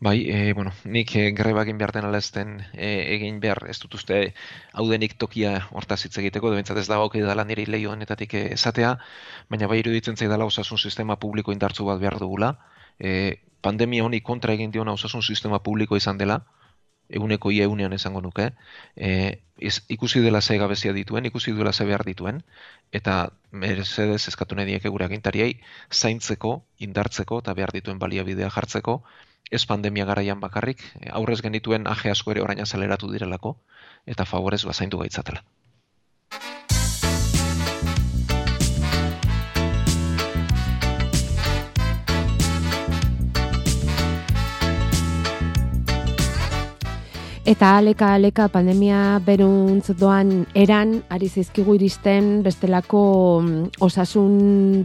Bai, 0.00 0.30
e, 0.30 0.52
bueno, 0.52 0.72
nik 0.84 1.14
e, 1.16 1.30
greba 1.34 1.64
egin 1.66 1.78
behar 1.78 1.90
den 1.94 2.04
alazten 2.06 2.50
e, 2.72 2.88
egin 3.16 3.40
behar 3.42 3.64
ez 3.72 3.80
dut 3.82 3.96
uste 3.98 4.18
hau 4.72 4.84
denik 4.90 5.16
tokia 5.18 5.54
hortaz 5.74 6.04
hitz 6.06 6.14
egiteko, 6.22 6.52
duentzat 6.54 6.78
ez 6.78 6.86
da 6.86 7.00
gauke 7.00 7.22
dela 7.24 7.44
nire 7.44 7.64
lehi 7.66 7.88
honetatik 7.90 8.36
esatea, 8.40 8.92
baina 9.50 9.66
bai 9.66 9.80
iruditzen 9.82 10.16
zaidala 10.16 10.46
osasun 10.46 10.78
sistema 10.78 11.16
publiko 11.24 11.50
indartzu 11.56 11.88
bat 11.90 11.98
behar 11.98 12.20
dugula. 12.22 12.52
E, 13.00 13.42
pandemia 13.60 14.04
honi 14.06 14.20
kontra 14.22 14.54
egin 14.54 14.70
diona 14.70 14.94
osasun 14.94 15.22
sistema 15.22 15.58
publiko 15.58 15.98
izan 15.98 16.22
dela, 16.22 16.44
eguneko 17.08 17.50
ia 17.50 17.64
egunean 17.66 17.92
esango 17.96 18.20
nuke, 18.20 18.52
e, 18.94 19.10
ikusi 19.96 20.20
dela 20.20 20.40
ze 20.42 20.58
gabezia 20.58 20.92
dituen, 20.92 21.26
ikusi 21.26 21.52
duela 21.56 21.72
ze 21.72 21.84
behar 21.88 22.04
dituen, 22.04 22.44
eta 22.92 23.32
Mercedes 23.50 24.28
eskatu 24.28 24.54
nahi 24.54 24.66
dieke 24.70 24.92
gure 24.94 25.06
agintariei, 25.08 25.56
zaintzeko, 25.90 26.52
indartzeko 26.78 27.40
eta 27.42 27.54
behar 27.54 27.72
dituen 27.72 27.98
baliabidea 27.98 28.50
jartzeko, 28.50 29.02
ez 29.50 29.64
pandemia 29.66 30.04
garaian 30.04 30.40
bakarrik, 30.40 30.82
aurrez 31.12 31.40
genituen 31.42 31.86
aje 31.86 32.10
asko 32.10 32.34
ere 32.36 32.42
orain 32.42 32.60
azaleratu 32.60 33.12
direlako, 33.12 33.56
eta 34.06 34.24
favorez 34.24 34.64
bazaindu 34.64 34.98
gaitzatela. 35.04 35.44
Eta 47.48 47.78
aleka 47.80 48.10
aleka 48.12 48.44
pandemia 48.52 49.22
beruntz 49.24 49.94
doan 49.96 50.42
eran, 50.52 50.98
ari 51.08 51.30
zizkigu 51.32 51.78
iristen 51.78 52.42
bestelako 52.44 53.00
mm, 53.40 53.62
osasun 53.86 54.82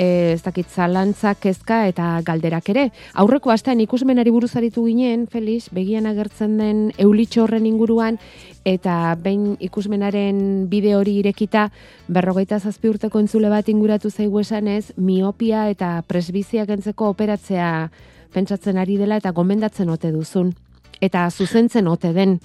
e, 0.00 0.32
ez 0.32 0.42
dakit 0.42 0.68
zalantza, 0.72 1.34
kezka 1.36 1.82
eta 1.90 2.06
galderak 2.24 2.70
ere. 2.72 2.86
Aurreko 3.20 3.52
astean 3.52 3.82
ikusmenari 3.84 4.32
buruz 4.32 4.54
aritu 4.56 4.86
ginen, 4.86 5.26
Felix, 5.28 5.68
begian 5.76 6.08
agertzen 6.08 6.56
den 6.58 6.78
eulitxo 6.98 7.44
horren 7.44 7.66
inguruan, 7.68 8.16
eta 8.64 9.14
behin 9.20 9.58
ikusmenaren 9.60 10.40
bide 10.72 10.94
hori 10.96 11.18
irekita, 11.20 11.68
berrogeita 12.08 12.60
zazpi 12.60 12.88
urteko 12.88 13.20
entzule 13.20 13.52
bat 13.52 13.68
inguratu 13.68 14.10
zaigu 14.10 14.40
esan 14.40 14.72
ez, 14.72 14.92
miopia 14.96 15.68
eta 15.72 15.98
presbiziak 16.08 16.72
entzeko 16.78 17.12
operatzea 17.12 17.90
pentsatzen 18.32 18.78
ari 18.80 18.96
dela 18.96 19.20
eta 19.20 19.34
gomendatzen 19.36 19.90
ote 19.92 20.14
duzun. 20.16 20.54
Eta 21.00 21.28
zuzentzen 21.30 21.88
ote 21.88 22.14
den 22.16 22.38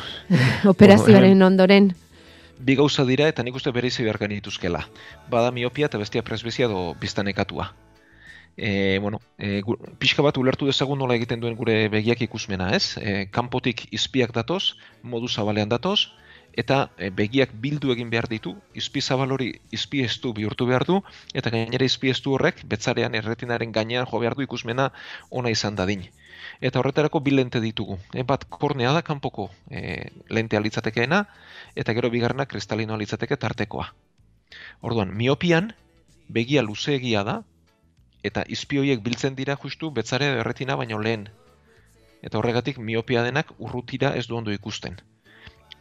operazioaren 0.72 1.42
ondoren 1.48 1.92
bi 2.60 2.76
gauza 2.76 3.04
dira 3.08 3.28
eta 3.28 3.42
nik 3.42 3.56
uste 3.56 3.72
bereizi 3.72 4.04
behar 4.04 4.18
genituzkela. 4.20 4.86
Bada 5.30 5.50
miopia 5.50 5.86
eta 5.86 5.98
bestia 5.98 6.22
presbizia 6.22 6.68
do 6.68 6.94
biztanekatua. 7.00 7.72
e, 8.56 8.98
bueno, 9.00 9.20
e, 9.38 9.60
gu, 9.62 9.76
pixka 9.98 10.22
bat 10.22 10.36
ulertu 10.36 10.66
dezagun 10.68 10.98
nola 11.00 11.16
egiten 11.16 11.40
duen 11.40 11.56
gure 11.56 11.88
begiak 11.88 12.20
ikusmena, 12.26 12.70
ez? 12.76 12.98
E, 13.00 13.26
kanpotik 13.32 13.86
izpiak 13.96 14.34
datoz, 14.36 14.74
modu 15.02 15.28
zabalean 15.28 15.70
datoz, 15.70 16.10
eta 16.52 16.90
e, 16.98 17.08
begiak 17.14 17.54
bildu 17.62 17.94
egin 17.94 18.10
behar 18.12 18.28
ditu, 18.28 18.52
izpi 18.74 19.00
zabal 19.00 19.32
hori 19.32 19.52
izpi 19.72 20.02
estu 20.04 20.34
bihurtu 20.36 20.66
behar 20.68 20.84
du, 20.84 21.00
eta 21.34 21.52
gainera 21.54 21.88
izpi 21.88 22.12
estu 22.12 22.34
horrek, 22.36 22.64
betzarean 22.68 23.14
erretinaren 23.14 23.72
gainean 23.72 24.08
jo 24.10 24.20
behar 24.20 24.36
du 24.36 24.44
ikusmena 24.44 24.90
ona 25.30 25.54
izan 25.56 25.78
dadin. 25.78 26.04
Eta 26.60 26.80
horretarako 26.80 27.20
bi 27.24 27.32
lente 27.32 27.60
ditugu. 27.60 27.96
E, 28.12 28.22
bat 28.22 28.44
kornea 28.48 28.92
da 28.92 29.02
kanpoko 29.02 29.48
e, 29.70 30.10
lente 30.28 30.58
alitzatekeena, 30.58 31.24
eta 31.74 31.94
gero 31.96 32.10
bigarrena 32.12 32.46
kristalino 32.46 32.94
alitzateke 32.94 33.38
tartekoa. 33.40 33.86
Orduan, 34.80 35.14
miopian, 35.16 35.72
begia 36.28 36.62
luzeegia 36.62 37.24
da, 37.24 37.40
eta 38.22 38.44
izpioiek 38.48 39.00
biltzen 39.02 39.36
dira 39.38 39.56
justu 39.56 39.90
betzare 39.90 40.28
erretina 40.42 40.76
baino 40.76 40.98
lehen. 41.00 41.28
Eta 42.20 42.38
horregatik 42.38 42.78
miopia 42.78 43.22
denak 43.24 43.54
urrutira 43.58 44.12
ez 44.16 44.26
du 44.28 44.36
ondo 44.36 44.52
ikusten. 44.52 45.00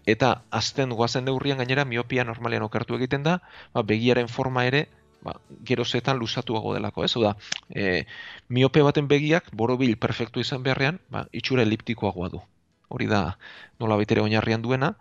Eta 0.07 0.29
azten 0.49 0.95
guazen 0.95 1.25
neurrian 1.27 1.59
gainera 1.59 1.83
miopia 1.85 2.23
normalean 2.23 2.63
okertu 2.63 2.95
egiten 2.95 3.25
da, 3.27 3.39
ba, 3.73 3.83
begiaren 3.83 4.31
forma 4.31 4.63
ere 4.65 4.87
ba, 5.21 5.35
gerozetan 5.65 6.19
lusatuago 6.19 6.73
delako, 6.73 7.03
ez? 7.03 7.15
Oda, 7.17 7.35
e, 7.69 8.05
miope 8.47 8.83
baten 8.85 9.07
begiak 9.07 9.51
borobil 9.53 9.97
perfektu 9.97 10.39
izan 10.39 10.63
beharrean, 10.63 10.99
ba, 11.09 11.25
itxura 11.31 11.65
eliptikoagoa 11.67 12.29
du. 12.29 12.41
Hori 12.89 13.07
da 13.07 13.37
nola 13.79 13.97
baitere 13.99 14.21
oinarrian 14.21 14.61
duena, 14.61 14.93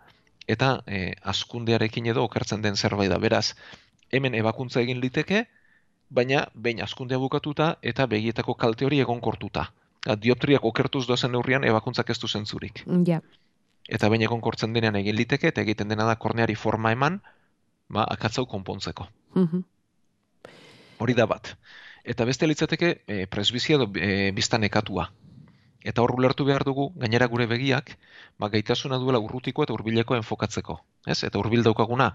eta 0.47 0.79
e, 0.87 1.13
askundearekin 1.23 2.09
edo 2.11 2.25
okertzen 2.25 2.61
den 2.61 2.75
zerbait 2.75 3.11
da. 3.11 3.17
Beraz, 3.21 3.55
hemen 4.11 4.35
ebakuntza 4.35 4.81
egin 4.81 5.01
liteke, 5.01 5.45
baina 6.09 6.47
behin 6.53 6.81
askundea 6.81 7.19
bukatuta 7.21 7.75
eta 7.81 8.07
begietako 8.09 8.55
kalte 8.55 8.85
hori 8.85 8.99
egonkortuta. 9.05 9.69
Dioptriak 10.21 10.63
okertuz 10.65 11.05
doazen 11.07 11.31
neurrian 11.35 11.65
ebakuntzak 11.67 12.09
ez 12.09 12.17
du 12.19 12.27
zentzurik. 12.27 12.83
Ja. 13.05 13.19
Eta 13.89 14.09
behin 14.09 14.23
egonkortzen 14.25 14.73
denean 14.73 14.95
egin 14.95 15.15
liteke 15.15 15.51
eta 15.51 15.61
egiten 15.61 15.89
dena 15.91 16.05
da 16.07 16.15
korneari 16.15 16.55
forma 16.55 16.91
eman, 16.95 17.19
ba, 17.89 18.05
akatzau 18.09 18.45
konpontzeko. 18.47 19.07
Mhm. 19.35 19.65
Hori 20.99 21.15
da 21.15 21.25
bat. 21.31 21.55
Eta 22.03 22.25
beste 22.27 22.47
litzateke 22.47 22.93
e, 23.07 23.25
presbizia 23.31 23.77
edo 23.79 23.89
e, 23.95 24.31
biztan 24.35 24.65
ekatua. 24.67 25.09
Eta 25.89 26.03
hor 26.03 26.11
ulertu 26.17 26.43
behar 26.43 26.65
dugu, 26.67 26.89
gainera 26.99 27.27
gure 27.31 27.45
begiak, 27.47 27.93
ba, 28.39 28.49
gaitasuna 28.51 28.97
duela 28.99 29.21
urrutiko 29.23 29.63
eta 29.63 29.71
hurbileko 29.75 30.17
enfokatzeko. 30.17 30.75
Ez? 31.07 31.21
Eta 31.23 31.39
hurbil 31.39 31.63
daukaguna, 31.63 32.09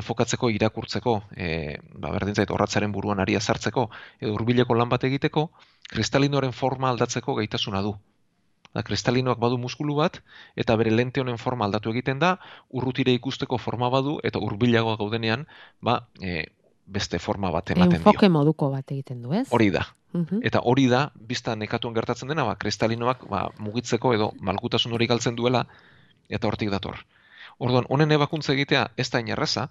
enfokatzeko, 0.00 0.50
irakurtzeko, 0.52 1.14
e, 1.32 1.78
ba, 1.94 2.10
berdin 2.12 2.36
zait, 2.36 2.52
horratzaren 2.52 2.92
buruan 2.92 3.22
ari 3.24 3.38
azartzeko, 3.40 3.86
edo 4.20 4.34
hurbileko 4.36 4.76
lan 4.76 4.92
bat 4.92 5.08
egiteko, 5.08 5.46
kristalinoaren 5.94 6.52
forma 6.52 6.92
aldatzeko 6.92 7.38
gaitasuna 7.40 7.80
du. 7.88 7.94
Da, 8.76 8.84
kristalinoak 8.84 9.40
badu 9.40 9.56
muskulu 9.56 9.96
bat, 10.02 10.20
eta 10.54 10.76
bere 10.76 10.92
lente 10.92 11.24
honen 11.24 11.40
forma 11.40 11.64
aldatu 11.64 11.94
egiten 11.96 12.20
da, 12.20 12.34
urrutire 12.68 13.16
ikusteko 13.16 13.56
forma 13.56 13.88
badu, 13.88 14.18
eta 14.28 14.44
hurbilagoa 14.44 15.00
gaudenean, 15.00 15.48
ba, 15.80 16.02
e, 16.20 16.42
beste 16.86 17.18
forma 17.18 17.50
bat 17.50 17.70
ematen 17.70 17.98
dio. 17.98 18.00
Enfoke 18.00 18.28
moduko 18.30 18.70
bat 18.70 18.90
egiten 18.94 19.22
du, 19.22 19.32
ez? 19.34 19.46
Hori 19.50 19.70
da. 19.74 19.86
Mhm. 20.12 20.40
Eta 20.46 20.62
hori 20.64 20.86
da, 20.88 21.10
bizta 21.16 21.56
nekatuen 21.56 21.94
gertatzen 21.94 22.28
dena, 22.28 22.44
ba, 22.44 22.56
kristalinoak 22.56 23.26
ba, 23.28 23.48
mugitzeko 23.58 24.14
edo 24.14 24.32
malgutasun 24.40 24.92
hori 24.92 25.06
galtzen 25.06 25.36
duela, 25.36 25.66
eta 26.28 26.48
hortik 26.48 26.70
dator. 26.70 27.02
Orduan, 27.58 27.86
honen 27.88 28.12
ebakuntza 28.12 28.52
egitea 28.52 28.90
ez 28.96 29.10
da 29.10 29.20
inerreza, 29.20 29.68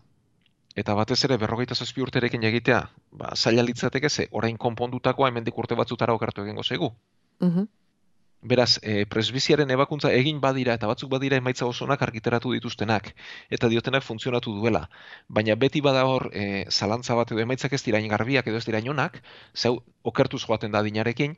eta 0.76 0.94
batez 0.98 1.24
ere 1.24 1.38
berrogeita 1.38 1.76
zazpi 1.76 2.04
urterekin 2.04 2.44
egitea, 2.44 2.82
ba, 3.12 3.32
zaila 3.36 3.64
litzateke 3.64 4.10
ze, 4.10 4.28
orain 4.32 4.58
konpondutakoa 4.58 5.30
hemendik 5.32 5.58
urte 5.58 5.76
batzutara 5.76 6.14
okartu 6.14 6.44
egingo 6.44 6.64
zegu. 6.64 6.92
Beraz, 8.46 8.80
e, 8.84 9.06
presbiziaren 9.10 9.72
ebakuntza 9.74 10.12
egin 10.14 10.40
badira 10.42 10.76
eta 10.78 10.88
batzuk 10.92 11.10
badira 11.10 11.40
emaitza 11.42 11.66
osonak 11.66 12.04
argiteratu 12.06 12.52
dituztenak 12.54 13.10
eta 13.58 13.70
diotenak 13.72 14.06
funtzionatu 14.06 14.54
duela. 14.60 14.84
Baina 15.28 15.56
beti 15.56 15.82
bada 15.82 16.06
hor 16.06 16.30
e, 16.34 16.66
zalantza 16.70 17.18
bat 17.18 17.32
edo 17.32 17.42
emaitzak 17.42 17.74
ez 17.74 17.82
dira 17.88 18.02
garbiak 18.16 18.48
edo 18.48 18.62
ez 18.62 18.66
dira 18.66 18.80
inonak, 18.80 19.22
zeu 19.56 19.80
okertuz 20.04 20.44
joaten 20.46 20.72
da 20.72 20.84
dinarekin, 20.86 21.36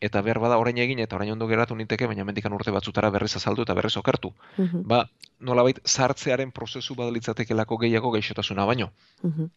eta 0.00 0.20
behar 0.22 0.38
bada 0.42 0.58
orain 0.60 0.78
egin 0.78 1.00
eta 1.00 1.16
orain 1.16 1.32
ondo 1.32 1.46
geratu 1.50 1.76
ninteke, 1.76 2.06
baina 2.10 2.24
mendikan 2.28 2.52
urte 2.52 2.72
batzutara 2.74 3.10
berriz 3.14 3.34
azaldu 3.40 3.64
eta 3.66 3.74
berriz 3.74 3.96
okertu. 3.96 4.32
Mhm. 4.58 4.86
Ba, 4.90 5.04
nolabait 5.40 5.80
sartzearen 5.84 6.52
prozesu 6.52 6.94
badalitzatekelako 6.98 7.78
gehiago 7.86 8.10
gaixotasuna 8.16 8.66
baino. 8.70 8.90
Mhm. 9.22 9.50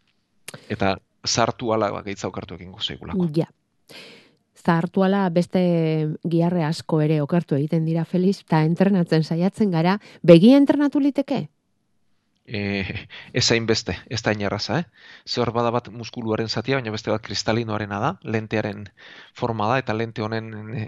Eta 0.69 0.97
sartu 1.25 1.73
ala 1.73 1.91
ba, 1.91 2.03
gehitza 2.03 2.27
okertu 2.27 2.55
egingo 2.55 2.79
zeigulako. 2.79 3.27
Ja. 3.35 3.47
Zahartu 4.67 5.03
ala 5.05 5.29
beste 5.31 5.61
giarre 6.27 6.65
asko 6.67 6.99
ere 7.05 7.21
okertu 7.23 7.55
egiten 7.55 7.85
dira 7.87 8.03
Feliz, 8.05 8.41
eta 8.43 8.65
entrenatzen 8.67 9.23
saiatzen 9.23 9.71
gara, 9.71 9.97
begia 10.27 10.57
entrenatu 10.59 10.99
liteke? 10.99 11.45
E, 12.47 13.07
ez 13.33 13.45
hain 13.51 13.67
beste, 13.67 13.97
ez 14.09 14.21
da 14.23 14.33
inerraza, 14.33 14.79
eh? 14.79 14.85
Zer 15.27 15.51
bada 15.51 15.71
bat 15.71 15.89
muskuluaren 15.91 16.47
zatia, 16.47 16.79
baina 16.79 16.91
beste 16.91 17.11
bat 17.11 17.21
kristalinoarena 17.21 17.99
da, 17.99 18.11
lentearen 18.23 18.87
forma 19.35 19.67
da, 19.67 19.77
eta 19.83 19.93
lente 19.93 20.23
honen 20.23 20.51
e, 20.73 20.87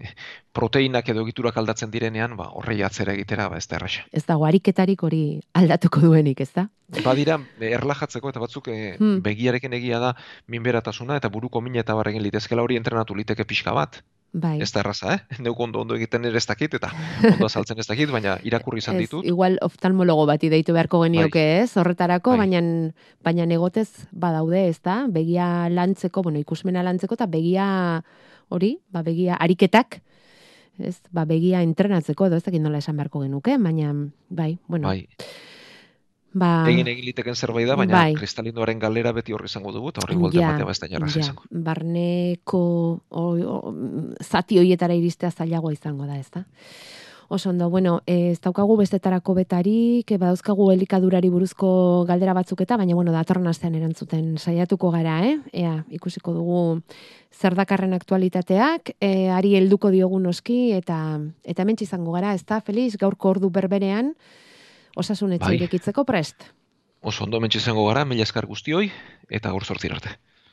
proteinak 0.56 1.10
edo 1.12 1.24
egiturak 1.28 1.58
aldatzen 1.60 1.92
direnean, 1.92 2.36
ba, 2.40 2.50
horrei 2.56 2.82
atzera 2.84 3.14
egitera, 3.14 3.50
ba, 3.52 3.60
ez 3.60 3.68
da 3.68 3.78
erraxa. 3.78 4.06
Ez 4.12 4.26
dago 4.26 4.48
ariketarik 4.48 5.04
hori 5.04 5.24
aldatuko 5.54 6.02
duenik, 6.08 6.42
ez 6.42 6.52
da? 6.56 6.70
Badira, 7.06 7.38
e, 7.60 7.74
erlajatzeko 7.76 8.32
eta 8.32 8.42
batzuk 8.42 8.72
e, 8.74 8.80
Hmm. 9.00 9.20
begiarekin 9.22 9.74
egia 9.74 10.00
da 10.00 10.16
minberatasuna 10.48 11.18
eta 11.20 11.30
buruko 11.30 11.62
mina 11.62 11.84
eta 11.84 11.94
barregin 11.96 12.24
litezkela 12.24 12.64
hori 12.64 12.76
entrenatu 12.80 13.16
liteke 13.16 13.46
pixka 13.46 13.72
bat. 13.76 14.02
Bai. 14.32 14.60
Ez 14.62 14.70
da 14.72 14.82
erraza, 14.84 15.14
eh? 15.16 15.20
Neuk 15.44 15.60
ondo 15.60 15.82
ondo 15.82 15.96
egiten 15.98 16.26
ere 16.30 16.38
ez 16.38 16.46
dakit 16.46 16.74
eta 16.78 16.92
ondo 17.32 17.48
azaltzen 17.48 17.80
ez 17.82 17.88
dakit, 17.90 18.12
baina 18.14 18.38
irakurri 18.50 18.78
izan 18.84 18.96
Ez, 19.00 19.08
ditut. 19.08 19.26
igual 19.26 19.58
oftalmologo 19.66 20.28
bati 20.30 20.50
deitu 20.54 20.74
beharko 20.76 21.02
genioke, 21.02 21.46
ez? 21.64 21.72
Horretarako, 21.78 22.36
Bai. 22.38 22.46
baina 22.46 22.62
baina 23.26 23.46
negotez 23.50 23.90
badaude, 24.12 24.68
ez 24.70 24.78
da? 24.86 25.08
Begia 25.10 25.70
lantzeko, 25.74 26.22
bueno, 26.22 26.38
ikusmena 26.40 26.84
lantzeko 26.86 27.18
eta 27.18 27.26
begia 27.26 28.04
hori, 28.50 28.76
ba 28.94 29.02
begia 29.02 29.36
ariketak, 29.42 30.02
ez? 30.78 31.00
Ba 31.12 31.26
begia 31.26 31.64
entrenatzeko 31.66 32.30
edo 32.30 32.38
ez 32.38 32.44
dakit 32.46 32.62
nola 32.62 32.78
esan 32.86 32.98
beharko 33.02 33.26
genuke, 33.26 33.58
baina 33.58 33.94
bai, 34.30 34.60
bueno, 34.68 34.88
Bai, 34.94 35.08
ba 36.34 36.64
egin 36.70 36.88
egin 36.88 37.06
liteken 37.06 37.36
zerbait 37.36 37.68
da, 37.68 37.76
baina 37.76 37.96
Bai. 37.96 38.14
kristalinoaren 38.16 38.80
galera 38.80 39.12
beti 39.16 39.34
horri 39.34 39.50
izango 39.50 39.72
dugu, 39.74 39.90
eta 39.90 40.06
horri 40.06 40.16
ematea 40.16 40.66
ba 40.66 40.72
ez 40.72 40.80
da 40.80 40.88
inerraza 40.88 41.20
ja, 41.20 41.26
izango. 41.26 41.44
barneko 41.50 42.64
o, 43.10 43.24
o, 43.56 43.74
zati 44.24 44.60
hoietara 44.60 44.94
iristea 44.94 45.32
zailagoa 45.32 45.74
izango 45.74 46.06
da, 46.06 46.18
ezta? 46.20 46.46
Oso 47.32 47.52
ondo, 47.52 47.70
bueno, 47.70 48.02
ez 48.10 48.40
daukagu 48.42 48.74
bestetarako 48.80 49.36
betarik, 49.38 50.16
badauzkagu 50.18 50.72
elikadurari 50.74 51.30
buruzko 51.30 52.04
galdera 52.10 52.34
batzuk 52.34 52.64
eta, 52.66 52.74
baina 52.76 52.96
bueno, 52.98 53.14
datorren 53.14 53.46
astean 53.52 53.76
erantzuten 53.78 54.32
saiatuko 54.42 54.90
gara, 54.90 55.20
eh? 55.28 55.36
Ea, 55.54 55.76
ikusiko 55.94 56.34
dugu 56.34 56.82
zer 57.30 57.54
dakarren 57.54 57.94
aktualitateak, 57.94 58.96
e, 58.98 59.30
ari 59.30 59.54
helduko 59.60 59.92
diogu 59.94 60.18
noski, 60.20 60.72
eta 60.74 61.20
eta 61.46 61.62
hementxe 61.62 61.86
izango 61.86 62.18
gara, 62.18 62.34
ezta, 62.34 62.64
Feliz, 62.66 62.96
gaurko 62.98 63.30
ordu 63.36 63.54
berberean, 63.54 64.16
osasun 65.00 65.36
etxe 65.38 65.48
Bai. 65.48 65.58
irekitzeko 65.60 66.06
prest. 66.06 66.50
Oso 67.02 67.24
ondo 67.24 67.40
mentxe 67.40 67.62
izango 67.62 67.86
gara, 67.88 68.04
mila 68.06 68.26
eskar 68.28 68.46
guztioi, 68.50 68.90
eta 69.30 69.54
gaur 69.56 69.64
sortzir 69.66 69.94
arte. 69.96 70.18